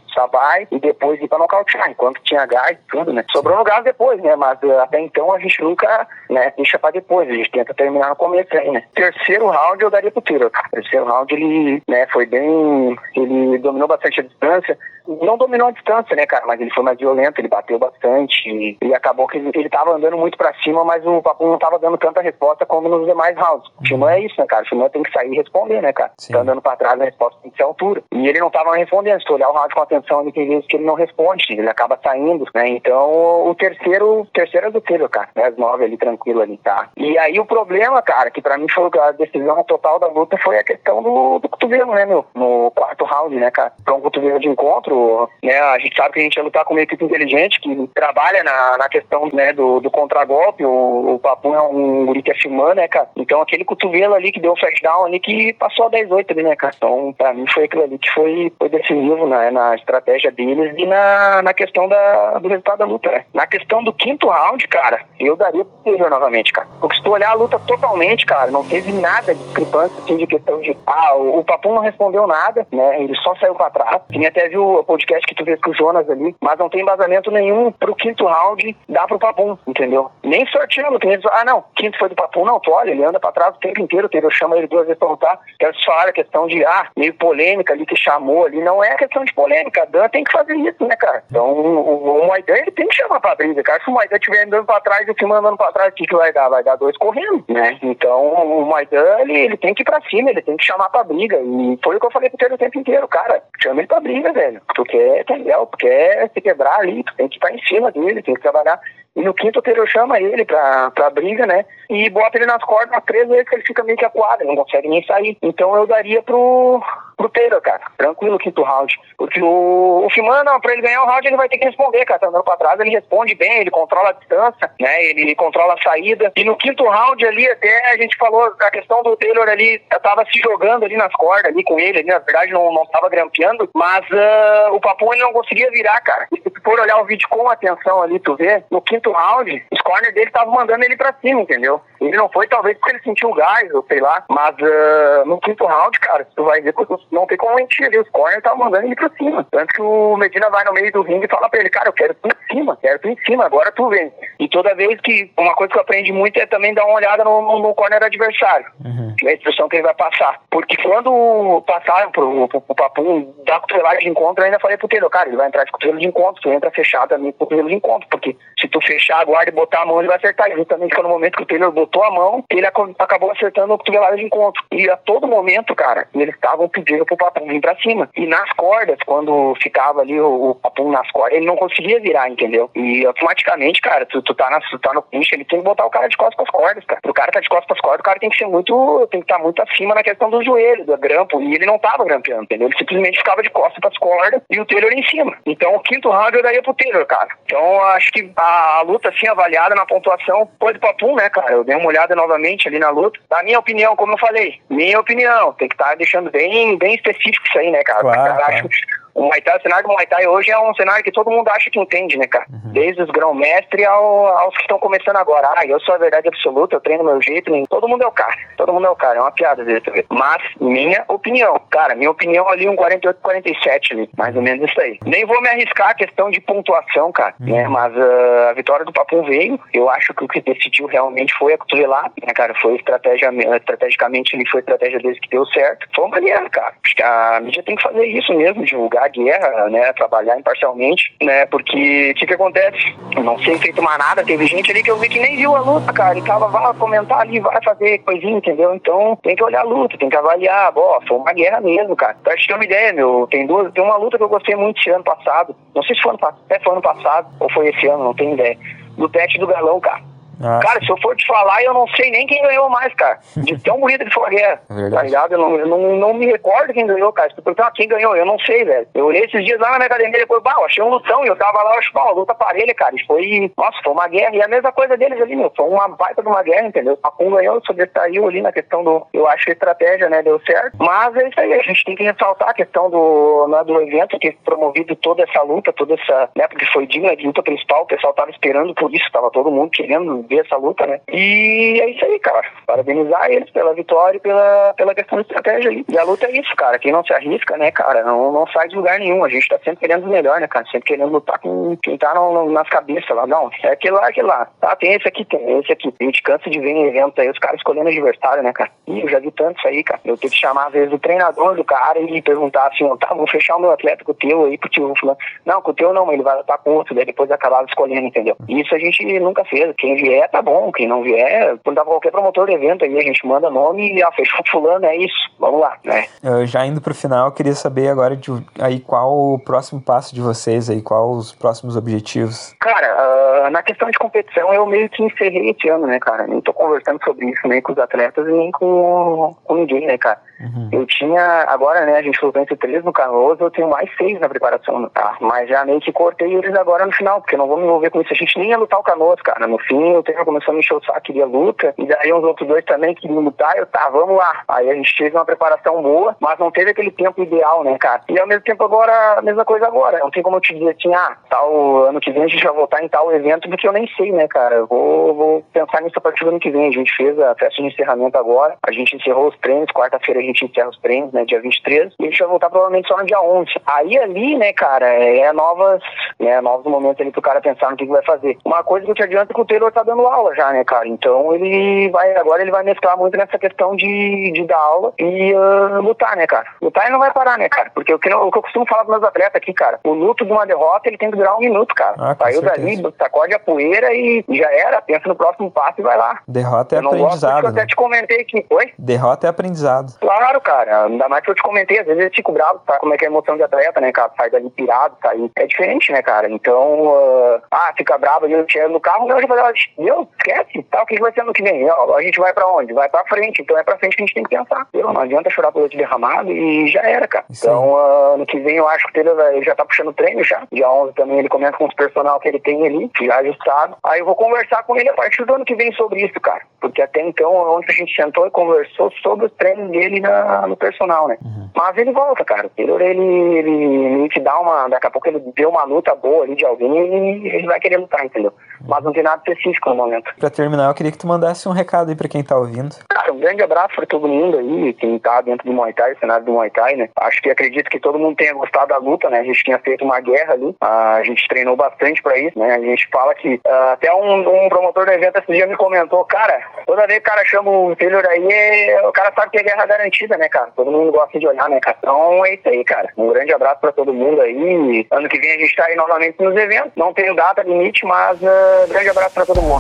sabai, 0.51 0.67
e 0.71 0.81
depois 0.81 1.21
ir 1.21 1.29
pra 1.29 1.39
nocautear, 1.39 1.91
enquanto 1.91 2.21
tinha 2.23 2.45
gás 2.47 2.73
e 2.73 2.91
tudo, 2.91 3.13
né? 3.13 3.25
Sobrou 3.31 3.57
no 3.57 3.65
gás 3.65 3.85
depois, 3.85 4.21
né? 4.21 4.35
Mas 4.37 4.59
eh, 4.63 4.79
até 4.81 5.01
então 5.01 5.33
a 5.33 5.39
gente 5.39 5.63
nunca, 5.63 6.07
né, 6.29 6.53
deixa 6.57 6.79
pra 6.79 6.91
depois, 6.91 7.29
a 7.29 7.33
gente 7.33 7.51
tenta 7.51 7.75
terminar 7.75 8.11
no 8.11 8.17
começo 8.17 8.49
aí, 8.57 8.71
né? 8.71 8.85
Terceiro 8.95 9.47
round 9.47 9.83
eu 9.83 9.91
daria 9.91 10.11
pro 10.11 10.23
cara. 10.51 10.69
Terceiro 10.71 11.07
round 11.07 11.33
ele, 11.33 11.83
né, 11.89 12.07
foi 12.13 12.27
bem, 12.27 12.97
ele 13.15 13.59
dominou 13.59 13.89
bastante 13.89 14.21
a 14.21 14.25
distância, 14.25 14.79
não 15.07 15.37
dominou 15.37 15.69
a 15.69 15.73
distância, 15.73 16.15
né, 16.15 16.27
cara, 16.27 16.47
mas 16.47 16.61
ele 16.61 16.73
foi 16.73 16.85
mais 16.85 16.99
violento, 16.99 17.41
ele 17.41 17.49
bateu 17.49 17.79
bastante 17.79 18.49
e, 18.49 18.77
e 18.83 18.95
acabou 18.95 19.27
que 19.27 19.39
ele, 19.39 19.51
ele 19.55 19.69
tava 19.69 19.95
andando 19.95 20.17
muito 20.17 20.37
pra 20.37 20.55
cima, 20.63 20.85
mas 20.85 21.05
o 21.07 21.23
Papu 21.23 21.47
não 21.47 21.59
tava 21.59 21.79
dando 21.79 21.99
tanta 21.99 22.21
resposta 22.21 22.67
como 22.67 22.89
nos 22.89 23.07
demais 23.07 23.37
rounds. 23.37 23.71
O 23.81 23.87
Shimon 23.87 24.09
é 24.09 24.21
isso, 24.21 24.35
né, 24.39 24.47
cara? 24.47 24.63
O 24.63 24.67
Shimon 24.67 24.89
tem 24.89 25.03
que 25.03 25.13
sair 25.13 25.33
e 25.33 25.37
responder, 25.37 25.81
né, 25.81 25.93
cara? 25.93 26.13
Sim. 26.19 26.33
Tá 26.33 26.41
andando 26.41 26.63
pra 26.63 26.77
trás, 26.77 27.01
a 27.01 27.05
resposta 27.05 27.39
tem 27.43 27.51
que 27.51 27.57
ser 27.57 27.63
a 27.63 27.67
altura. 27.67 28.03
E 28.13 28.29
ele 28.29 28.41
não 28.41 28.51
tava 28.51 28.77
respondendo. 28.77 29.21
Se 29.21 29.27
tu 29.27 29.35
olhar 29.35 29.49
o 29.49 29.53
round 29.53 29.75
com 29.75 29.83
atenção, 29.83 30.21
ele 30.23 30.33
tem 30.41 30.49
vezes 30.49 30.67
que 30.67 30.77
ele 30.77 30.85
não 30.85 30.95
responde, 30.95 31.45
ele 31.51 31.69
acaba 31.69 31.99
saindo, 32.03 32.47
né? 32.55 32.69
Então, 32.69 33.49
o 33.49 33.55
terceiro, 33.55 34.27
terceiro 34.33 34.69
é 34.69 34.71
do 34.71 34.81
Taylor, 34.81 35.09
cara. 35.09 35.29
10 35.35 35.57
9 35.57 35.85
ali, 35.85 35.97
tranquilo 35.99 36.41
ali, 36.41 36.57
tá? 36.59 36.89
E 36.97 37.19
aí 37.19 37.39
o 37.39 37.45
problema, 37.45 38.01
cara, 38.01 38.31
que 38.31 38.41
pra 38.41 38.57
mim 38.57 38.67
foi 38.69 38.89
a 39.01 39.13
decisão 39.13 39.63
total 39.65 39.99
da 39.99 40.07
luta 40.07 40.39
foi 40.39 40.59
a 40.59 40.65
questão 40.65 41.03
do, 41.03 41.39
do 41.39 41.49
cotovelo, 41.49 41.93
né, 41.95 42.07
meu? 42.07 42.25
No 42.35 42.71
quarto 42.75 43.05
round, 43.05 43.37
né, 43.37 43.51
cara? 43.51 43.73
Então, 43.83 43.99
um 43.99 44.01
cotovelo 44.01 44.41
de 44.41 44.49
encontro, 44.49 45.29
né? 45.43 45.59
A 45.59 45.79
gente 45.79 45.97
sabe 45.97 46.15
que 46.15 46.21
a 46.21 46.23
gente 46.23 46.37
ia 46.37 46.43
lutar 46.43 46.65
com 46.65 46.75
uma 46.75 46.83
equipe 46.83 47.05
inteligente 47.05 47.61
que 47.61 47.91
trabalha 47.95 48.43
na, 48.43 48.79
na 48.79 48.89
questão, 48.89 49.29
né, 49.33 49.53
do, 49.53 49.81
do 49.81 49.91
contragolpe. 49.91 50.65
O, 50.65 51.15
o 51.15 51.19
Papum 51.19 51.55
é 51.55 51.61
um 51.61 52.07
guri 52.07 52.23
que 52.23 52.31
é 52.31 52.75
né, 52.75 52.89
cara? 52.89 53.09
Então, 53.17 53.41
aquele 53.43 53.65
cotovelo 53.65 54.15
ali 54.15 54.33
que 54.33 54.41
deu 54.41 54.53
o 54.53 54.59
flash 54.59 54.81
down 54.83 55.05
ali 55.05 55.21
que 55.21 55.53
passou 55.55 55.87
a 55.87 55.91
10-8 55.91 56.31
ali, 56.31 56.43
né, 56.43 56.57
cara? 56.57 56.73
Então, 56.77 57.15
pra 57.17 57.35
mim 57.35 57.45
foi 57.53 57.65
aquilo 57.65 57.83
ali 57.83 57.99
que 57.99 58.11
foi, 58.11 58.53
foi 58.59 58.69
decisivo 58.69 59.27
né, 59.27 59.51
na 59.51 59.75
estratégia 59.75 60.30
deles 60.33 60.75
e 60.77 60.87
na, 60.87 61.43
na 61.43 61.55
questão 61.55 61.89
da, 61.89 62.39
do 62.39 62.49
resultado 62.49 62.79
da 62.79 62.85
luta, 62.85 63.11
né? 63.11 63.25
Na 63.35 63.47
questão 63.47 63.83
do 63.83 63.93
quinto 63.93 64.29
round, 64.29 64.67
cara, 64.69 65.01
eu 65.19 65.37
daria 65.37 65.65
pro 65.65 65.85
Taylor 65.85 66.11
novamente, 66.11 66.53
cara. 66.53 66.69
Porque 66.81 66.97
se 66.97 67.03
tu 67.03 67.11
olhar 67.11 67.31
a 67.31 67.35
luta 67.35 67.59
totalmente, 67.61 68.27
cara, 68.27 68.51
não 68.51 68.65
teve 68.65 68.93
nada 68.93 69.35
de 69.35 69.43
discrepância, 69.45 69.97
assim, 69.99 70.17
de 70.17 70.27
questão 70.27 70.61
de, 70.61 70.77
ah, 70.87 71.15
o, 71.17 71.41
o 71.41 71.45
Papum 71.45 71.75
não 71.75 71.83
respondeu 71.83 72.27
nada, 72.27 72.67
né? 72.73 73.03
Ele 73.03 73.15
só 73.17 73.35
saiu 73.37 73.55
pra 73.55 73.71
trás. 73.71 74.03
Quem 74.11 74.27
até 74.27 74.49
viu 74.49 74.79
o 74.79 74.85
podcast 74.85 75.27
que 75.27 75.35
tu 75.35 75.45
fez 75.45 75.61
com 75.61 75.71
o 75.71 75.75
Jonas 75.75 76.09
ali, 76.09 76.35
mas 76.41 76.59
não 76.59 76.69
tem 76.69 76.83
embasamento 76.83 77.31
nenhum 77.31 77.73
pro 77.73 77.95
quinto 77.95 78.25
round 78.25 78.77
dar 78.89 79.07
pro 79.07 79.19
Papum, 79.19 79.57
entendeu? 79.67 80.11
Nem 80.23 80.47
sorteando, 80.47 80.99
tem 80.99 81.11
vezes, 81.11 81.27
ah, 81.27 81.45
não, 81.45 81.65
quinto 81.75 81.99
foi 81.99 82.09
do 82.09 82.15
Papum, 82.15 82.45
não, 82.45 82.61
tu 82.61 82.71
olha, 82.71 82.91
ele 82.91 83.05
anda 83.05 83.21
pra 83.21 83.33
trás 83.33 83.55
o 83.55 83.61
tempo 83.61 83.81
inteiro, 83.81 84.07
o 84.07 84.11
Taylor 84.11 84.31
chama 84.31 84.57
ele 84.57 84.67
duas 84.67 84.87
vezes 84.87 84.99
pra 84.99 85.09
lutar, 85.09 85.39
quero 85.59 85.73
te 85.73 85.85
falar 85.85 86.09
a 86.09 86.13
questão 86.13 86.47
de, 86.47 86.65
ah, 86.65 86.89
meio 86.97 87.15
polêmica 87.15 87.73
ali 87.73 87.87
que 87.87 87.97
chamou 87.97 88.47
ali, 88.47 88.61
não 88.63 88.83
é 88.83 88.97
questão 88.97 89.25
de 89.25 89.33
polêmica, 89.35 89.87
Dan 89.87 90.09
tem 90.09 90.20
que 90.25 90.33
fazer 90.33 90.55
isso, 90.57 90.87
né, 90.87 90.97
cara? 90.97 91.23
Então, 91.31 91.53
o, 91.53 92.29
o 92.29 92.35
ele 92.37 92.71
tem 92.71 92.89
que 92.89 92.97
chamar 92.97 93.21
pra 93.21 93.35
briga, 93.35 93.63
cara, 93.63 93.83
se 93.83 93.91
o 93.91 93.93
Moidan 93.93 94.17
estiver 94.17 94.45
andando 94.45 94.65
pra 94.65 94.81
trás 94.81 95.07
e 95.07 95.11
o 95.11 95.15
Filman 95.15 95.39
andando 95.39 95.57
pra 95.57 95.73
trás, 95.73 95.93
o 95.93 95.95
que 95.95 96.07
que 96.07 96.17
vai 96.17 96.33
dar? 96.33 96.49
Vai 96.49 96.63
dar 96.63 96.77
dois 96.77 96.97
correndo, 96.97 97.45
né? 97.49 97.79
Então, 97.83 98.33
o 98.33 98.65
Moidan, 98.65 99.21
ele, 99.21 99.39
ele 99.39 99.57
tem 99.57 99.75
que 99.75 99.83
ir 99.83 99.85
pra 99.85 100.01
cima, 100.03 100.31
ele 100.31 100.43
tem 100.43 100.57
que 100.57 100.65
chamar 100.65 100.89
pra 100.89 101.05
briga, 101.05 101.39
e 101.41 101.79
foi 101.83 101.97
o 101.97 102.01
que 102.01 102.07
eu 102.07 102.11
falei 102.11 102.29
pro 102.29 102.39
Taylor 102.39 102.57
o 102.57 102.59
tempo 102.59 102.79
inteiro, 102.79 103.09
cara, 103.09 103.43
chama 103.63 103.81
ele 103.81 103.89
pra 103.89 104.01
briga, 104.01 104.33
velho, 104.33 104.61
tu 104.75 104.85
quer, 104.85 105.21
entendeu? 105.21 105.67
Tu 105.67 105.79
quer 105.79 106.31
se 106.33 106.41
quebrar 106.41 106.81
ali, 106.81 107.05
tu 107.05 107.15
tem 107.17 107.29
que 107.29 107.37
estar 107.37 107.53
em 107.53 107.63
cima 107.67 107.91
dele, 107.91 108.23
tem 108.23 108.35
que 108.35 108.43
trabalhar 108.43 108.81
e 109.17 109.23
no 109.23 109.35
quinto 109.35 109.59
o 109.59 109.63
Taylor 109.63 109.87
chama 109.89 110.21
ele 110.21 110.45
pra, 110.45 110.91
pra 110.93 111.11
briga, 111.11 111.45
né? 111.45 111.65
E 111.89 112.09
bota 112.09 112.39
ele 112.39 112.47
nas 112.47 112.63
cordas 112.63 113.03
três 113.05 113.29
vezes 113.29 113.49
que 113.49 113.57
ele 113.57 113.65
fica 113.65 113.83
meio 113.83 113.99
que 113.99 114.05
acuado, 114.05 114.45
não 114.45 114.55
consegue 114.55 114.89
nem 114.89 115.05
sair. 115.05 115.37
Então 115.43 115.75
eu 115.75 115.87
daria 115.87 116.23
pro, 116.23 116.81
pro 117.17 117.29
Taylor, 117.29 117.61
cara. 117.61 117.81
Tranquilo 117.99 118.39
quinto 118.39 118.63
round. 118.63 118.95
Porque 119.19 119.43
o, 119.43 120.07
Fiman, 120.11 120.45
não, 120.45 120.61
pra 120.61 120.73
ele 120.73 120.83
ganhar 120.83 121.03
o 121.03 121.07
round, 121.07 121.27
ele 121.27 121.37
vai 121.37 121.49
ter 121.49 121.59
que 121.59 121.65
responder, 121.67 122.05
cara. 122.05 122.21
Tá 122.21 122.29
andando 122.29 122.45
pra 122.45 122.57
trás, 122.57 122.79
ele 122.81 122.91
responde 122.91 123.35
bem, 123.35 123.61
ele 123.61 123.71
controla 123.71 124.11
a 124.11 124.13
distância, 124.13 124.71
né? 124.81 125.05
Ele 125.05 125.35
controla 125.35 125.75
a 125.75 125.83
saída. 125.83 126.33
E 126.37 126.45
no 126.45 126.57
quinto 126.57 126.85
round 126.85 127.25
ali, 127.25 127.49
até 127.49 127.93
a 127.93 127.97
gente 127.97 128.17
falou 128.17 128.55
a 128.61 128.71
questão 128.71 129.03
do 129.03 129.17
Taylor 129.17 129.49
ali, 129.49 129.83
eu 129.93 130.01
tava 130.01 130.25
se 130.27 130.39
jogando 130.41 130.85
ali 130.85 130.97
nas 130.97 131.13
cordas 131.13 131.53
ali 131.53 131.65
com 131.65 131.79
ele, 131.79 131.99
ali, 131.99 132.09
na 132.09 132.19
verdade 132.19 132.53
não, 132.53 132.73
não 132.73 132.85
tava 132.87 133.09
grampeando, 133.09 133.69
mas 133.75 134.05
ah, 134.13 134.69
o 134.73 134.81
Papum 134.81 135.13
ele 135.13 135.23
não 135.23 135.33
conseguia 135.33 135.71
virar, 135.71 136.01
cara. 136.01 136.27
E 136.33 136.37
se 136.37 136.63
for 136.63 136.79
olhar 136.79 137.01
o 137.01 137.05
vídeo 137.05 137.29
com 137.29 137.49
atenção 137.49 138.03
ali, 138.03 138.19
tu 138.21 138.37
vê, 138.37 138.63
no 138.71 138.83
quinto 138.83 139.13
round, 139.13 139.65
os 139.71 139.81
corners 139.81 140.15
dele 140.15 140.29
estavam 140.29 140.55
mandando 140.55 140.85
ele 140.85 140.97
pra 140.97 141.15
cima, 141.21 141.41
entendeu? 141.41 141.81
Ele 142.01 142.17
não 142.17 142.29
foi, 142.31 142.47
talvez, 142.49 142.77
porque 142.79 142.97
ele 142.97 143.03
sentiu 143.03 143.33
gás, 143.35 143.73
ou 143.75 143.85
sei 143.89 144.01
lá, 144.01 144.25
mas 144.29 144.55
ah, 144.61 145.23
no 145.27 145.39
quinto 145.39 145.67
round, 145.67 145.99
cara, 146.01 146.27
tu 146.35 146.45
vai 146.45 146.61
ver 146.61 146.73
que 146.73 146.87
não 147.13 147.27
tem 147.27 147.37
como 147.37 147.55
mentir 147.57 147.87
ali, 147.87 147.99
os 147.99 148.09
corners 148.11 148.39
estavam 148.39 148.59
mandando 148.59 148.87
ele 148.87 148.95
pra 148.95 149.11
cima. 149.11 149.47
Tanto 149.51 149.75
que 149.75 149.83
o 149.83 150.17
Medina 150.17 150.49
vai 150.51 150.65
no 150.65 150.73
meio 150.73 150.91
do 150.93 151.03
ringue 151.03 151.27
e 151.27 151.31
fala 151.31 151.49
pra 151.49 151.61
ele, 151.61 151.71
cara, 151.71 151.89
eu 151.89 151.93
quero 151.93 152.15
tu 152.15 152.29
em 152.29 152.55
cima, 152.55 152.79
quero 152.81 152.99
tu 153.01 153.09
em 153.09 153.17
cima, 153.25 153.45
agora 153.45 153.71
tu 153.73 153.89
vem. 153.89 154.13
E 154.39 154.49
toda 154.49 154.75
vez 154.75 155.01
que, 155.01 155.31
uma 155.39 155.55
coisa 155.55 155.73
que 155.73 155.79
eu 155.79 155.83
aprendi 155.83 156.13
muito 156.13 156.39
é 156.39 156.47
também 156.47 156.75
dar 156.75 156.85
uma 156.85 156.95
olhada 156.95 157.25
no, 157.25 157.43
no, 157.43 157.59
no 157.61 157.75
corner 157.75 158.03
adversário, 158.03 158.67
Uhum. 158.85 159.15
que 159.19 159.27
é 159.27 159.31
a 159.31 159.35
instrução 159.35 159.69
que 159.69 159.77
ele 159.77 159.83
vai 159.83 159.95
passar. 159.95 160.41
Porque 160.51 160.77
quando 160.83 161.63
passaram 161.67 162.11
pro, 162.11 162.49
pro, 162.49 162.61
pro 162.61 162.75
Papum 162.75 163.35
dar 163.45 163.61
cotovelagem 163.61 164.05
de 164.05 164.09
encontro, 164.09 164.43
eu 164.43 164.47
ainda 164.47 164.59
falei 164.59 164.77
pro 164.77 164.89
Taylor, 164.89 165.11
cara, 165.11 165.29
ele 165.29 165.37
vai 165.37 165.49
entrar 165.49 165.65
de 165.65 165.73
cotovelo 165.73 165.99
de 165.99 166.07
encontro, 166.07 166.43
tu 166.43 166.51
entra 166.51 166.71
fechado 166.71 167.11
também 167.11 167.33
com 167.33 167.39
cotovelo 167.39 167.69
de 167.69 167.75
encontro, 167.75 168.09
porque 168.11 168.37
se 168.59 168.69
tu 168.69 168.81
fechar 168.81 169.21
a 169.21 169.25
guarda 169.25 169.51
e 169.51 169.55
botar 169.55 169.83
a 169.83 169.87
mão, 169.87 169.99
ele 169.99 170.09
vai 170.09 170.17
acertar. 170.17 170.51
E 170.51 170.57
justamente 170.57 170.95
foi 170.95 171.03
no 171.03 171.11
momento 171.11 171.37
que 171.37 171.43
o 171.43 171.47
Taylor 171.47 171.71
botou 171.71 171.90
a 171.99 172.11
mão, 172.11 172.45
ele 172.51 172.67
acabou 172.67 173.31
acertando 173.33 173.75
a 173.75 173.79
cotovelada 173.79 174.17
de 174.17 174.25
encontro. 174.25 174.63
E 174.73 174.89
a 174.89 174.97
todo 174.97 175.27
momento, 175.27 175.75
cara, 175.75 176.07
eles 176.15 176.35
estavam 176.35 176.69
pedindo 176.69 177.05
pro 177.05 177.17
Papum 177.17 177.47
vir 177.47 177.61
pra 177.61 177.77
cima. 177.77 178.09
E 178.17 178.27
nas 178.27 178.51
cordas, 178.53 178.99
quando 179.05 179.55
ficava 179.61 180.01
ali 180.01 180.21
o, 180.21 180.51
o 180.51 180.55
Papum 180.55 180.91
nas 180.91 181.11
cordas, 181.11 181.37
ele 181.37 181.47
não 181.47 181.57
conseguia 181.57 182.01
virar, 182.01 182.29
entendeu? 182.29 182.71
E 182.75 183.05
automaticamente, 183.05 183.81
cara, 183.81 184.07
tu, 184.07 184.23
tu, 184.23 184.35
tá, 184.35 184.49
na, 184.51 184.61
tu 184.61 184.79
tá 184.79 184.93
no 184.93 185.03
pinche, 185.03 185.35
ele 185.35 185.45
tem 185.45 185.59
que 185.59 185.65
botar 185.65 185.87
o 185.87 185.91
cara 185.91 186.09
de 186.09 186.17
costas 186.17 186.37
pras 186.37 186.51
cordas, 186.51 186.85
cara. 186.85 187.01
O 187.05 187.15
cara 187.15 187.33
tá 187.33 187.41
de 187.41 187.49
costas 187.49 187.67
pras 187.67 187.81
cordas, 187.81 188.01
o 188.01 188.05
cara 188.05 188.19
tem 188.19 188.31
que 188.31 188.39
ser 188.39 188.47
muito, 188.47 189.09
tem 189.11 189.21
que 189.21 189.25
estar 189.25 189.39
tá 189.39 189.43
muito 189.43 189.63
acima 189.63 189.95
na 189.95 190.03
questão 190.03 190.31
do 190.31 190.43
joelho, 190.43 190.85
do 190.85 190.97
grampo, 190.97 191.41
e 191.41 191.55
ele 191.55 191.67
não 191.67 191.79
tava 191.79 192.05
grampeando, 192.05 192.45
entendeu? 192.45 192.69
Ele 192.69 192.79
simplesmente 192.79 193.19
ficava 193.19 193.43
de 193.43 193.51
costas 193.51 193.81
pras 193.81 193.97
cordas 193.99 194.43
e 194.51 194.61
o 194.61 194.67
Taylor 194.67 194.93
em 194.93 195.05
cima. 195.05 195.37
Então 195.47 195.75
o 195.75 195.81
quinto 195.81 196.11
round 196.11 196.37
eu 196.37 196.43
daria 196.43 196.63
pro 196.63 196.75
Taylor, 196.75 197.07
cara. 197.07 197.29
Então 197.45 197.83
acho 197.85 198.11
que 198.13 198.31
a, 198.37 198.79
a 198.79 198.83
luta, 198.83 199.09
assim, 199.09 199.27
avaliada 199.29 199.75
na 199.75 199.87
pontuação 199.87 200.49
foi 200.59 200.73
do 200.73 200.81
Papum, 200.81 201.15
né, 201.17 201.29
cara? 201.31 201.53
Eu 201.53 201.65
dei 201.65 201.77
uma 201.81 201.89
olhada 201.89 202.15
novamente 202.15 202.69
ali 202.69 202.79
na 202.79 202.91
luta. 202.91 203.19
Na 203.31 203.43
minha 203.43 203.59
opinião, 203.59 203.97
como 203.97 204.13
eu 204.13 204.19
falei, 204.19 204.61
minha 204.69 205.01
opinião, 205.01 205.53
tem 205.55 205.69
que 205.69 205.75
estar 205.75 205.91
tá 205.91 205.95
deixando 205.95 206.31
bem, 206.31 206.79
bem 206.79 206.95
específico 206.95 207.47
isso 207.47 207.59
aí, 207.59 207.71
né, 207.71 207.83
cara? 207.83 208.01
Claro, 208.01 208.23
cara 208.23 208.37
claro. 208.37 208.55
acho 208.55 208.69
o 209.15 209.23
Muay 209.23 209.41
Thai, 209.41 209.57
o 209.59 209.63
cenário 209.63 209.87
do 209.87 209.93
Muay 209.93 210.07
Thai 210.07 210.27
hoje 210.27 210.51
é 210.51 210.59
um 210.59 210.75
cenário 210.75 211.05
que 211.05 211.13
todo 211.13 211.31
mundo 211.31 211.49
acha 211.49 211.71
que 211.71 211.79
entende, 211.79 212.17
né, 212.17 212.27
cara? 212.27 212.47
Uhum. 212.51 212.73
Desde 212.73 213.03
os 213.03 213.11
grão-mestre 213.11 213.85
ao, 213.85 214.27
aos 214.39 214.55
que 214.57 214.63
estão 214.63 214.79
começando 214.79 215.17
agora. 215.17 215.49
Ah, 215.57 215.67
eu 215.67 215.81
sou 215.81 215.95
a 215.95 215.99
verdade 215.99 216.29
absoluta, 216.29 216.77
eu 216.77 216.81
treino 216.81 217.05
meu 217.05 217.21
jeito. 217.21 217.51
Nem... 217.51 217.65
Todo 217.67 217.89
mundo 217.89 218.03
é 218.03 218.07
o 218.07 218.13
cara. 218.13 218.35
Todo 218.57 218.73
mundo 218.73 218.87
é 218.87 218.91
o 218.91 218.97
cara. 218.97 219.19
É 219.19 219.21
uma 219.21 219.33
piada, 219.33 219.63
às 219.63 219.67
vezes. 219.67 219.83
Mas, 220.09 220.43
minha 220.61 221.05
opinião. 221.09 221.61
Cara, 221.71 221.95
minha 221.95 222.11
opinião 222.11 222.49
ali, 222.49 222.69
um 222.69 222.77
48, 222.77 223.21
47 223.21 223.93
ali. 223.95 224.11
Mais 224.17 224.35
ou 224.35 224.43
menos 224.43 224.71
isso 224.71 224.81
aí. 224.81 224.99
Nem 225.05 225.27
vou 225.27 225.41
me 225.43 225.49
arriscar 225.49 225.91
a 225.91 225.95
questão 225.95 226.31
de 226.31 226.41
pontuação, 226.41 227.11
cara. 227.13 227.35
Uhum. 227.41 227.53
Né? 227.53 227.69
Mas 227.69 227.95
uh, 227.97 228.49
a 228.51 228.53
vitória 228.53 228.85
do 228.85 228.93
Papum 228.93 229.23
veio. 229.25 229.59
Eu 229.73 229.89
acho 229.91 230.15
que 230.15 230.25
o 230.25 230.29
que 230.29 230.41
decidiu 230.41 230.87
realmente 230.87 231.35
foi 231.35 231.55
a 231.55 231.59
cotovelada, 231.59 232.13
né, 232.25 232.33
cara? 232.35 232.55
Foi 232.55 232.77
estratégia, 232.77 233.31
estrategicamente, 233.57 234.35
ele 234.35 234.49
foi 234.49 234.61
a 234.61 234.63
estratégia 234.63 234.99
deles 234.99 235.19
que 235.21 235.29
deu 235.29 235.45
certo. 235.47 235.87
Foi 235.95 236.05
uma 236.05 236.21
guerra, 236.21 236.49
cara. 236.51 236.75
Acho 236.85 236.97
que 236.97 237.03
a 237.03 237.41
mídia 237.41 237.63
tem 237.63 237.77
que 237.77 237.83
fazer 237.83 238.07
isso 238.07 238.33
mesmo, 238.35 238.65
divulgar 238.65 239.00
a 239.05 239.09
guerra, 239.09 239.69
né? 239.69 239.81
né, 239.81 239.93
trabalhar 239.95 240.39
imparcialmente, 240.39 241.15
né, 241.23 241.47
porque 241.47 242.11
o 242.11 242.15
que 242.15 242.27
que 242.27 242.35
acontece? 242.35 242.95
Eu 243.17 243.23
não 243.23 243.39
sei 243.39 243.59
feito 243.59 243.83
mais 243.83 243.99
nada, 243.99 244.25
teve 244.25 244.47
gente 244.47 244.71
ali 244.71 244.83
que 244.83 244.91
eu 244.91 244.99
vi 244.99 245.09
que 245.09 245.19
nem 245.19 245.37
viu 245.37 245.57
a 245.57 245.61
luta, 245.61 245.93
cara, 245.93 246.17
e 246.19 246.23
tava, 246.23 246.49
vai 246.49 246.73
comentar 246.75 247.21
ali, 247.21 247.41
vai 247.41 247.63
fazer 247.63 247.99
coisinha, 247.99 248.37
entendeu? 248.37 248.75
Então 248.75 249.17
tem 249.23 249.35
que 249.35 249.43
olhar 249.43 249.61
a 249.61 249.65
luta, 249.65 249.97
tem 249.99 250.09
que 250.09 250.17
avaliar, 250.17 250.73
ó, 250.77 251.01
foi 251.07 251.17
uma 251.17 251.33
guerra 251.33 251.61
mesmo, 251.61 251.97
cara. 251.97 252.17
Pra 252.23 252.37
te 252.37 252.47
ter 252.47 252.55
uma 252.55 252.65
ideia, 252.65 252.93
meu, 252.93 253.27
tem 253.31 253.47
duas, 253.47 253.73
tem 253.73 253.83
uma 253.83 253.97
luta 253.97 254.17
que 254.17 254.23
eu 254.23 254.29
gostei 254.29 254.55
muito 254.55 254.79
esse 254.81 254.91
ano 254.91 255.05
passado, 255.05 255.57
não 255.75 255.83
sei 255.83 255.97
se 255.97 256.03
foi 256.03 256.13
ano, 256.13 256.21
até 256.23 256.59
foi 256.61 256.73
ano 256.73 256.83
passado, 256.83 257.29
ou 257.41 257.51
foi 257.51 257.69
esse 257.69 257.87
ano, 257.87 258.05
não 258.05 258.15
tenho 258.15 258.35
ideia, 258.35 258.59
do 258.97 259.09
Pet 259.09 259.39
do 259.39 259.47
Galão, 259.47 259.81
cara. 259.81 260.10
Ah, 260.43 260.61
cara, 260.63 260.81
se 260.81 260.91
eu 260.91 260.97
for 261.01 261.15
te 261.17 261.27
falar, 261.27 261.63
eu 261.63 261.75
não 261.75 261.87
sei 261.89 262.11
nem 262.11 262.27
quem 262.27 262.43
ganhou 262.43 262.69
mais, 262.69 262.93
cara. 262.95 263.19
De 263.37 263.59
tão 263.63 263.79
bonita 263.79 264.05
que 264.05 264.15
foi 264.15 264.27
a 264.27 264.31
guerra. 264.31 264.63
É 264.71 264.91
tá 264.91 265.03
ligado? 265.03 265.33
Eu, 265.33 265.39
não, 265.39 265.57
eu 265.57 265.67
não, 265.67 265.97
não, 265.97 266.15
me 266.15 266.27
recordo 266.27 266.73
quem 266.73 266.87
ganhou, 266.87 267.13
cara. 267.13 267.29
Se 267.29 267.37
tu 267.37 267.43
perguntar 267.43 267.71
quem 267.73 267.89
ganhou, 267.89 268.17
eu 268.17 268.25
não 268.25 268.39
sei, 268.41 268.65
velho. 268.65 268.87
Eu 268.95 269.07
olhei 269.07 269.25
esses 269.25 269.45
dias 269.45 269.61
lá 269.61 269.71
na 269.71 269.77
minha 269.77 269.87
academia 269.87 270.17
e 270.17 270.21
depois, 270.21 270.43
bah, 270.43 270.55
eu 270.57 270.65
achei 270.65 270.83
um 270.83 270.89
lutão 270.89 271.25
e 271.25 271.29
eu 271.29 271.37
tava 271.37 271.63
lá, 271.63 271.75
eu 271.75 271.79
acho, 271.79 271.91
uma 271.93 272.11
luta 272.13 272.35
parelha, 272.35 272.75
cara. 272.75 272.95
E 272.97 273.05
foi, 273.05 273.53
nossa, 273.57 273.79
foi 273.83 273.93
uma 273.93 274.09
guerra. 274.09 274.35
E 274.35 274.43
a 274.43 274.49
mesma 274.49 274.73
coisa 274.73 274.97
deles 274.97 275.21
ali, 275.21 275.37
meu. 275.37 275.53
Foi 275.55 275.69
uma 275.69 275.89
baita 275.89 276.23
de 276.23 276.29
uma 276.29 276.43
guerra, 276.43 276.69
entendeu? 276.69 276.99
A 277.03 277.11
Pum 277.11 277.31
ganhou, 277.31 277.61
sobressaiu 277.65 278.27
ali 278.27 278.41
na 278.41 278.53
questão 278.53 278.83
do. 278.83 279.07
Eu 279.13 279.29
acho 279.29 279.45
que 279.45 279.51
a 279.51 279.55
estratégia, 279.55 280.09
né, 280.09 280.23
deu 280.23 280.41
certo. 280.41 280.77
Mas 280.79 281.15
é 281.17 281.29
isso 281.29 281.41
aí, 281.41 281.53
a 281.53 281.63
gente 281.63 281.85
tem 281.85 281.97
que 281.97 282.05
ressaltar 282.05 282.49
a 282.49 282.55
questão 282.55 282.89
do, 282.89 283.47
né, 283.49 283.63
do 283.65 283.81
evento 283.81 284.19
ter 284.19 284.37
promovido 284.45 284.97
toda 284.97 285.23
essa 285.23 285.43
luta, 285.43 285.73
toda 285.73 285.95
essa. 285.95 286.31
né, 286.37 286.49
porque 286.49 286.67
foi 286.67 286.87
digna 286.87 287.15
de 287.17 287.27
luta 287.27 287.43
principal, 287.43 287.83
o 287.83 287.87
pessoal 287.87 288.15
tava 288.15 288.31
esperando 288.31 288.75
por 288.75 288.93
isso, 288.95 289.11
tava 289.13 289.31
todo 289.31 289.51
mundo 289.51 289.71
querendo 289.71 290.25
essa 290.39 290.57
luta, 290.57 290.87
né? 290.87 291.01
E 291.13 291.81
é 291.81 291.91
isso 291.91 292.05
aí, 292.05 292.19
cara. 292.21 292.43
Parabenizar 292.67 293.31
eles 293.31 293.51
pela 293.51 293.75
vitória 293.75 294.17
e 294.17 294.21
pela, 294.21 294.75
pela 294.75 294.95
questão 294.95 295.19
de 295.19 295.27
estratégia 295.27 295.71
ali. 295.71 295.85
E 295.89 295.99
a 295.99 296.05
luta 296.05 296.27
é 296.27 296.39
isso, 296.39 296.55
cara. 296.57 296.79
Quem 296.79 296.93
não 296.93 297.05
se 297.05 297.13
arrisca, 297.13 297.57
né, 297.57 297.71
cara, 297.71 298.03
não, 298.03 298.33
não 298.33 298.47
sai 298.49 298.69
de 298.69 298.77
lugar 298.77 298.99
nenhum. 298.99 299.25
A 299.25 299.29
gente 299.29 299.49
tá 299.49 299.59
sempre 299.65 299.81
querendo 299.81 300.05
o 300.05 300.11
melhor, 300.11 300.41
né, 300.41 300.47
cara? 300.47 300.65
Sempre 300.67 300.89
querendo 300.89 301.11
lutar 301.11 301.39
com 301.39 301.77
quem 301.83 301.97
tá 301.97 302.15
no, 302.15 302.33
no, 302.33 302.53
nas 302.53 302.69
cabeças 302.69 303.17
lá. 303.17 303.27
Não, 303.27 303.51
é 303.63 303.69
aquele 303.69 303.95
lá, 303.95 304.09
aquele 304.09 304.27
lá. 304.27 304.47
Tá, 304.61 304.77
tem 304.77 304.95
esse 304.95 305.09
aqui, 305.09 305.25
tem 305.25 305.59
esse 305.59 305.73
aqui. 305.73 305.93
A 306.01 306.05
gente 306.05 306.23
cansa 306.23 306.49
de 306.49 306.59
ver 306.59 306.71
em 306.71 306.87
eventos 306.87 307.19
aí 307.19 307.29
os 307.29 307.39
caras 307.39 307.59
escolhendo 307.59 307.89
adversário, 307.89 308.43
né, 308.43 308.53
cara? 308.53 308.71
Ih, 308.87 309.01
eu 309.03 309.09
já 309.09 309.19
vi 309.19 309.31
tanto 309.31 309.59
isso 309.59 309.69
aí, 309.69 309.83
cara. 309.83 310.01
Eu 310.05 310.17
tenho 310.17 310.33
que 310.33 310.39
chamar, 310.39 310.67
às 310.67 310.73
vezes, 310.73 310.93
o 310.93 310.99
treinador 310.99 311.55
do 311.55 311.65
cara 311.65 311.99
e 311.99 312.23
perguntar 312.23 312.67
assim, 312.69 312.85
ó, 312.85 312.97
tá, 312.97 313.15
vou 313.15 313.29
fechar 313.29 313.57
o 313.57 313.61
meu 313.61 313.71
atleta 313.71 314.05
com 314.05 314.13
o 314.13 314.15
teu 314.15 314.45
aí, 314.45 314.59
pro 314.59 314.69
tio 314.69 314.93
fulano. 314.99 315.19
Não, 315.45 315.63
com 315.63 315.71
o 315.71 315.75
teu 315.75 315.93
não, 315.93 316.13
ele 316.13 316.23
vai 316.23 316.37
lutar 316.37 316.59
com 316.59 316.73
outro, 316.73 316.95
daí 316.95 317.05
depois 317.05 317.31
acabava 317.31 317.67
escolhendo, 317.67 318.07
entendeu? 318.07 318.37
Isso 318.49 318.75
a 318.75 318.79
gente 318.79 319.21
nunca 319.21 319.45
fez. 319.45 319.75
Quem 319.77 319.97
vier, 319.97 320.20
tá 320.29 320.43
bom. 320.43 320.71
Quem 320.73 320.87
não 320.87 321.03
vier, 321.03 321.57
quando 321.65 321.77
dá 321.77 321.85
qualquer 321.85 322.11
promotor 322.11 322.47
de 322.47 322.55
evento 322.55 322.85
aí, 322.85 322.99
a 322.99 323.03
gente 323.03 323.27
manda 323.27 323.51
nome 323.51 323.95
e 323.95 324.03
ah, 324.03 324.11
fechou 324.13 324.41
fulano, 324.51 324.85
é 324.87 324.97
isso, 324.97 325.31
vamos 325.39 325.61
lá, 325.61 325.77
né? 325.85 326.07
Já 326.47 326.65
indo 326.67 326.81
pro 326.81 326.95
final, 326.95 327.27
eu 327.27 327.33
queria 327.33 327.55
saber 327.55 327.89
agora 327.89 328.17
de, 328.17 328.31
aí 328.61 328.81
qual 328.81 329.35
o 329.35 329.39
próximo 329.39 329.81
passo 329.81 330.15
de 330.15 330.21
vocês 330.21 330.69
aí, 330.71 330.83
quais 330.83 331.01
os 331.01 331.33
próximos 331.33 331.77
objetivos? 331.77 332.55
Cara, 332.61 333.47
uh, 333.47 333.51
na 333.51 333.63
questão 333.63 333.91
de 333.91 333.99
competição 333.99 334.53
eu 334.53 334.67
meio 334.67 334.89
que 334.89 335.03
encerrei 335.03 335.51
esse 335.51 335.69
ano, 335.69 335.87
né, 335.87 335.99
cara? 335.99 336.27
Nem 336.27 336.41
tô 336.41 336.53
conversando 336.53 337.03
sobre 337.05 337.27
isso 337.27 337.47
nem 337.47 337.61
com 337.61 337.73
os 337.73 337.79
atletas 337.79 338.27
nem 338.27 338.51
com, 338.51 339.35
com 339.45 339.55
ninguém, 339.55 339.87
né, 339.87 339.99
cara? 339.99 340.21
Uhum. 340.41 340.71
Eu 340.73 340.87
tinha, 340.87 341.45
agora, 341.49 341.85
né, 341.85 341.99
a 341.99 342.03
gente 342.03 342.23
lutou 342.25 342.41
entre 342.41 342.57
três 342.57 342.83
no 342.83 342.93
Canoas, 342.93 343.39
eu 343.39 343.51
tenho 343.51 343.69
mais 343.69 343.91
seis 343.97 344.19
na 344.19 344.29
preparação, 344.29 344.89
tá? 344.89 345.17
Mas 345.21 345.49
já 345.49 345.65
meio 345.67 345.81
que 345.81 345.93
cortei 345.93 346.35
eles 346.35 346.55
agora 346.55 346.87
no 346.87 346.93
final, 346.93 347.21
porque 347.21 347.37
não 347.37 347.47
vou 347.47 347.59
me 347.59 347.65
envolver 347.65 347.91
com 347.91 348.01
isso. 348.01 348.13
A 348.13 348.17
gente 348.17 348.39
nem 348.39 348.51
ia 348.51 348.59
lutar 348.59 348.81
o 348.81 348.83
Canoas, 348.83 349.21
cara. 349.21 349.47
No 349.47 349.59
fim, 349.59 349.93
eu 350.01 350.05
tenho 350.05 350.25
começando 350.25 350.55
a 350.55 350.59
me 350.59 350.65
saco, 350.65 351.01
queria 351.03 351.27
luta, 351.27 351.75
e 351.77 351.87
daí 351.87 352.13
uns 352.13 352.25
outros 352.25 352.49
dois 352.49 352.65
também 352.65 352.95
queriam 352.95 353.21
lutar, 353.21 353.57
eu, 353.57 353.67
tá, 353.67 353.89
vamos 353.91 354.17
lá. 354.17 354.43
Aí 354.49 354.71
a 354.71 354.75
gente 354.75 354.93
fez 354.97 355.15
uma 355.15 355.25
preparação 355.25 355.83
boa, 355.83 356.17
mas 356.21 356.39
não 356.39 356.51
teve 356.51 356.71
aquele 356.71 356.91
tempo 356.91 357.23
ideal, 357.23 357.63
né, 357.65 357.77
cara? 357.79 358.03
E 358.09 358.19
ao 358.19 358.27
mesmo 358.27 358.43
tempo 358.45 358.65
agora, 358.65 359.19
a 359.19 359.23
mesma 359.23 359.45
coisa 359.45 359.67
agora. 359.67 359.99
Não 359.99 360.11
tem 360.11 360.23
como 360.23 360.37
eu 360.37 360.41
te 360.41 360.55
dizer 360.55 360.77
assim, 360.79 360.95
ah, 360.95 361.17
tal 361.29 361.85
ano 361.85 362.01
que 362.01 362.11
vem 362.11 362.25
a 362.25 362.29
gente 362.29 362.45
vai 362.45 362.55
voltar 362.55 362.83
em 362.83 362.89
tal 362.89 363.13
evento, 363.13 363.49
porque 363.49 363.67
eu 363.67 363.73
nem 363.73 363.87
sei, 363.97 364.13
né, 364.13 364.27
cara? 364.29 364.57
Eu 364.57 364.67
vou, 364.67 365.15
vou 365.15 365.45
pensar 365.53 365.83
nisso 365.83 365.99
a 365.99 366.01
partir 366.01 366.25
do 366.25 366.31
ano 366.31 366.41
que 366.41 366.51
vem. 366.51 366.69
A 366.69 366.73
gente 366.73 366.95
fez 366.97 367.19
a 367.19 367.35
festa 367.35 367.63
de 367.63 367.69
encerramento 367.69 368.17
agora, 368.17 368.57
a 368.67 368.73
gente 368.73 368.97
encerrou 368.97 369.29
os 369.29 369.39
treinos, 369.39 369.71
quarta-feira 369.73 370.21
a 370.21 370.23
gente 370.23 370.45
encerra 370.45 370.69
os 370.69 370.79
treinos, 370.79 371.13
né, 371.13 371.25
dia 371.25 371.41
23, 371.41 371.95
e 371.99 372.07
a 372.07 372.11
gente 372.11 372.19
vai 372.19 372.29
voltar 372.29 372.51
provavelmente 372.51 372.89
só 372.89 372.97
no 372.97 373.07
dia 373.07 373.21
11. 373.21 373.51
Aí 373.67 373.99
ali, 373.99 374.37
né, 374.37 374.53
cara, 374.53 374.87
é 374.87 375.33
novas, 375.33 375.83
né, 376.19 376.41
novos 376.41 376.71
momentos 376.71 377.01
ali 377.01 377.11
pro 377.11 377.23
cara 377.23 377.41
pensar 377.41 377.71
no 377.71 377.77
que, 377.77 377.87
que 377.87 377.93
vai 377.93 378.05
fazer. 378.05 378.39
Uma 378.45 378.63
coisa 378.63 378.85
que 378.85 378.93
eu 378.93 378.95
te 378.95 379.03
adianto 379.03 379.33
é 379.33 379.35
que 379.35 379.41
o 379.41 379.45
Taylor 379.45 379.73
tá 379.73 379.83
dando 379.91 380.07
aula 380.07 380.35
já, 380.35 380.53
né, 380.53 380.65
cara? 380.65 380.87
Então 380.87 381.35
ele 381.35 381.91
vai, 381.91 382.15
agora 382.17 382.43
ele 382.43 382.51
vai 382.51 382.63
mesclar 382.63 382.97
muito 382.97 383.17
nessa 383.17 383.39
questão 383.39 383.75
de, 383.75 384.33
de 384.33 384.45
dar 384.47 384.59
aula 384.59 384.93
e 384.99 385.35
uh, 385.35 385.81
lutar, 385.81 386.17
né, 386.17 386.27
cara? 386.27 386.47
Lutar 386.61 386.85
ele 386.85 386.93
não 386.93 387.01
vai 387.01 387.13
parar, 387.13 387.39
né, 387.39 387.49
cara? 387.49 387.71
Porque 387.75 387.93
o 387.93 387.99
que, 387.99 388.13
o 388.13 388.31
que 388.31 388.39
eu 388.39 388.43
costumo 388.43 388.67
falar 388.67 388.85
pros 388.85 388.99
meus 388.99 389.09
atletas 389.09 389.37
aqui, 389.37 389.53
cara, 389.53 389.81
o 389.85 389.93
luto 389.93 390.25
de 390.25 390.33
uma 390.33 390.47
derrota 390.47 390.89
ele 390.89 390.99
tem 390.99 391.11
que 391.11 391.17
durar 391.17 391.37
um 391.37 391.41
minuto, 391.41 391.75
cara. 391.75 391.95
Ah, 391.99 392.17
Saiu 392.19 392.43
dali, 392.43 392.77
sacode 392.99 393.35
a 393.35 393.39
poeira 393.39 393.93
e 393.93 394.25
já 394.29 394.51
era, 394.53 394.81
pensa 394.81 395.09
no 395.09 395.17
próximo 395.17 395.51
passo 395.51 395.81
e 395.81 395.83
vai 395.83 395.97
lá. 395.97 396.21
Derrota 396.29 396.77
é 396.77 396.79
eu 396.79 396.83
não 396.83 396.91
aprendizado. 396.91 397.33
Gosto, 397.33 397.47
eu 397.47 397.53
né? 397.53 397.61
até 397.61 397.67
te 397.67 397.77
comentei 397.77 398.21
aqui. 398.21 398.47
Oi? 398.49 398.73
Derrota 398.79 399.27
é 399.27 399.31
aprendizado. 399.31 399.99
Claro, 400.01 400.41
cara. 400.41 400.85
Ainda 400.85 401.09
mais 401.09 401.25
que 401.25 401.31
eu 401.31 401.35
te 401.35 401.43
comentei, 401.43 401.79
às 401.79 401.87
vezes 401.87 402.05
eu 402.05 402.11
fico 402.11 402.33
bravo, 402.33 402.61
tá? 402.67 402.79
Como 402.79 402.95
é 402.95 402.97
que 402.97 403.05
é 403.05 403.09
a 403.09 403.11
emoção 403.11 403.37
de 403.37 403.43
atleta, 403.43 403.81
né, 403.81 403.93
cara? 403.93 404.11
Sai 404.17 404.31
dali 404.31 404.51
pirado, 404.51 404.97
sair. 405.03 405.31
É 405.37 405.47
diferente, 405.47 405.93
né, 405.93 406.03
cara? 406.03 406.31
Então, 406.31 406.87
uh, 406.87 407.43
ah, 407.51 407.73
fica 407.77 407.99
bravo 407.99 408.25
ali, 408.25 408.35
eu 408.35 408.47
tiro 408.47 408.69
no 408.69 408.81
carro, 408.81 409.07
não, 409.07 409.17
eu 409.17 409.23
já 409.23 409.29
falei, 409.29 409.45
meu, 409.81 410.09
esquece, 410.19 410.63
tá? 410.71 410.83
O 410.83 410.87
que 410.87 411.01
vai 411.01 411.13
ser 411.13 411.23
ano 411.23 411.33
que 411.33 411.43
vem? 411.43 411.69
Ó, 411.71 411.97
a 411.97 412.03
gente 412.03 412.19
vai 412.19 412.33
pra 412.33 412.47
onde? 412.47 412.73
Vai 412.73 412.89
pra 412.89 413.05
frente. 413.05 413.43
Então 413.43 413.59
é 413.59 413.63
pra 413.63 413.79
frente 413.79 413.97
que 413.97 414.03
a 414.03 414.07
gente 414.07 414.15
tem 414.15 414.25
que 414.25 414.37
pensar. 414.37 414.67
Viu? 414.73 414.93
Não 414.93 415.01
adianta 415.01 415.31
chorar 415.31 415.53
pelo 415.53 415.63
leite 415.63 415.77
derramado 415.77 416.31
e 416.31 416.69
já 416.69 416.83
era, 416.83 417.07
cara. 417.07 417.25
Sim. 417.31 417.47
Então, 417.47 417.73
uh, 417.73 418.15
ano 418.15 418.27
que 418.27 418.39
vem 418.41 418.57
eu 418.57 418.69
acho 418.69 418.87
que 418.89 419.01
ele 419.01 419.43
já 419.43 419.55
tá 419.55 419.65
puxando 419.65 419.93
treino 419.93 420.23
já. 420.25 420.43
Dia 420.53 420.71
11 420.71 420.95
também 420.95 421.19
ele 421.19 421.29
começa 421.29 421.57
com 421.57 421.67
os 421.67 421.75
personal 421.75 422.21
que 422.21 422.29
ele 422.29 422.41
tem 422.41 422.67
ali, 422.67 422.91
já 423.03 423.19
ajustado. 423.19 423.77
Aí 423.83 424.01
eu 424.01 424.05
vou 424.05 424.15
conversar 424.15 424.63
com 424.65 424.77
ele 424.77 424.89
a 424.89 424.95
partir 424.95 425.25
do 425.25 425.35
ano 425.35 425.45
que 425.45 425.55
vem 425.55 425.73
sobre 425.73 426.05
isso, 426.05 426.21
cara. 426.21 426.43
Porque 426.61 426.83
até 426.83 427.01
então, 427.01 427.33
onde 427.57 427.71
a 427.71 427.75
gente 427.75 427.95
sentou 427.95 428.27
e 428.27 428.31
conversou 428.31 428.91
sobre 429.03 429.27
os 429.27 429.33
treinos 429.33 429.71
dele 429.71 430.01
na, 430.01 430.47
no 430.47 430.57
personal, 430.57 431.09
né? 431.09 431.17
Uhum. 431.25 431.49
Mas 431.57 431.77
ele 431.79 431.93
volta, 431.93 432.25
cara. 432.25 432.47
O 432.47 432.51
Taylor, 432.51 432.81
ele, 432.81 433.03
ele, 433.03 434.09
te 434.09 434.21
dá 434.21 434.39
uma. 434.39 434.69
Daqui 434.69 434.87
a 434.87 434.91
pouco 434.91 435.09
ele 435.09 435.23
vê 435.37 435.47
uma 435.47 435.65
luta 435.65 435.95
boa 435.95 436.25
ali 436.25 436.35
de 436.35 436.45
alguém 436.45 436.71
e 436.71 437.29
ele 437.29 437.47
vai 437.47 437.59
querer 437.59 437.79
lutar, 437.79 438.05
entendeu? 438.05 438.33
Mas 438.67 438.85
não 438.85 438.93
tem 438.93 439.03
nada 439.03 439.23
específico 439.27 439.70
no 439.71 439.77
momento. 439.77 440.13
Pra 440.19 440.31
terminar, 440.31 440.69
eu 440.69 440.75
queria 440.75 440.93
que 440.93 440.99
tu 440.99 441.07
mandasse 441.07 441.49
um 441.49 441.53
recado 441.53 441.89
aí 441.89 441.97
pra 441.97 442.09
quem 442.09 442.23
tá 442.23 442.37
ouvindo. 442.37 442.77
Cara, 442.89 443.13
um 443.13 443.19
grande 443.19 443.43
abraço 443.43 443.75
pra 443.75 443.87
todo 443.87 444.09
mundo 444.09 444.39
aí, 444.39 444.73
quem 444.75 444.99
tá 444.99 445.21
dentro 445.21 445.47
do 445.47 445.53
Muay 445.53 445.73
Thai, 445.73 445.95
cenário 445.97 446.25
do 446.25 446.33
Muay 446.33 446.51
Thai, 446.51 446.77
né? 446.77 446.89
Acho 447.01 447.23
que 447.23 447.31
acredito 447.31 447.71
que 447.71 447.81
todo 447.81 447.99
mundo 447.99 448.17
tenha 448.17 448.35
gostado 448.35 448.69
da 448.69 448.79
luta, 448.79 449.09
né? 449.09 449.21
A 449.21 449.25
gente 449.25 449.43
tinha 449.43 449.59
feito 449.59 449.85
uma 449.85 450.01
guerra 450.01 450.35
ali, 450.35 450.55
a 450.61 451.03
gente 451.05 451.27
treinou 451.29 451.57
bastante 451.57 452.03
pra 452.03 452.19
isso, 452.19 452.39
né? 452.39 452.55
A 452.55 452.61
gente 452.61 452.89
fala 452.91 453.15
que 453.15 453.35
uh, 453.35 453.73
até 453.73 453.93
um, 453.93 454.45
um, 454.45 454.49
promotor 454.49 454.87
do 454.87 454.93
evento 454.93 455.19
esse 455.19 455.33
dia 455.33 455.47
me 455.47 455.57
comentou, 455.57 456.05
cara, 456.05 456.41
toda 456.67 456.87
vez 456.87 456.99
que 456.99 457.09
o 457.09 457.11
cara 457.11 457.25
chama 457.25 457.51
o 457.51 457.77
Taylor 457.77 458.05
aí, 458.07 458.75
o 458.85 458.93
cara 458.93 459.13
sabe 459.15 459.31
que 459.31 459.39
é 459.39 459.43
guerra 459.43 459.67
garantida, 459.67 460.17
né, 460.17 460.29
cara? 460.29 460.51
Todo 460.57 460.71
mundo 460.71 460.93
gosta 460.93 461.19
de 461.19 461.27
olhar, 461.27 461.49
né, 461.49 461.61
cara? 461.61 461.77
Então 461.81 462.25
é 462.25 462.35
isso 462.35 462.49
aí, 462.49 462.65
cara. 462.65 462.89
Um 462.97 463.09
grande 463.13 463.33
abraço 463.33 463.61
pra 463.61 463.73
todo 463.73 463.93
mundo 463.93 464.21
aí. 464.21 464.87
Ano 464.91 465.09
que 465.09 465.19
vem 465.19 465.33
a 465.33 465.39
gente 465.39 465.57
tá 465.57 465.65
aí 465.65 465.77
novamente 465.77 466.23
nos 466.23 466.37
eventos. 466.37 466.73
Não 466.77 466.93
tenho 466.93 467.15
data 467.15 467.43
limite, 467.43 467.85
mas 467.85 468.21
uh, 468.21 468.69
grande 468.69 468.89
abraço 468.89 469.15
pra 469.15 469.27
todo 469.27 469.43
mundo. 469.43 469.60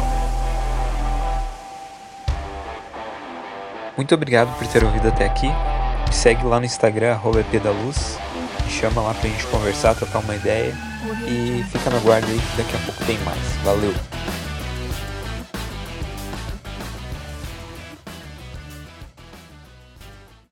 Muito 4.00 4.14
obrigado 4.14 4.56
por 4.56 4.66
ter 4.66 4.82
ouvido 4.82 5.08
até 5.08 5.26
aqui. 5.26 5.46
Me 5.46 6.12
segue 6.14 6.42
lá 6.46 6.58
no 6.58 6.64
Instagram, 6.64 7.12
arroba 7.12 7.40
epdaluz. 7.40 8.16
chama 8.66 9.02
lá 9.02 9.12
pra 9.12 9.28
gente 9.28 9.46
conversar, 9.48 9.94
trocar 9.94 10.20
uma 10.20 10.34
ideia. 10.34 10.74
E 11.28 11.62
fica 11.70 11.90
na 11.90 11.98
guarda 11.98 12.26
aí 12.26 12.38
que 12.38 12.62
daqui 12.62 12.76
a 12.76 12.78
pouco 12.86 13.04
tem 13.04 13.18
mais. 13.18 13.56
Valeu! 13.62 13.92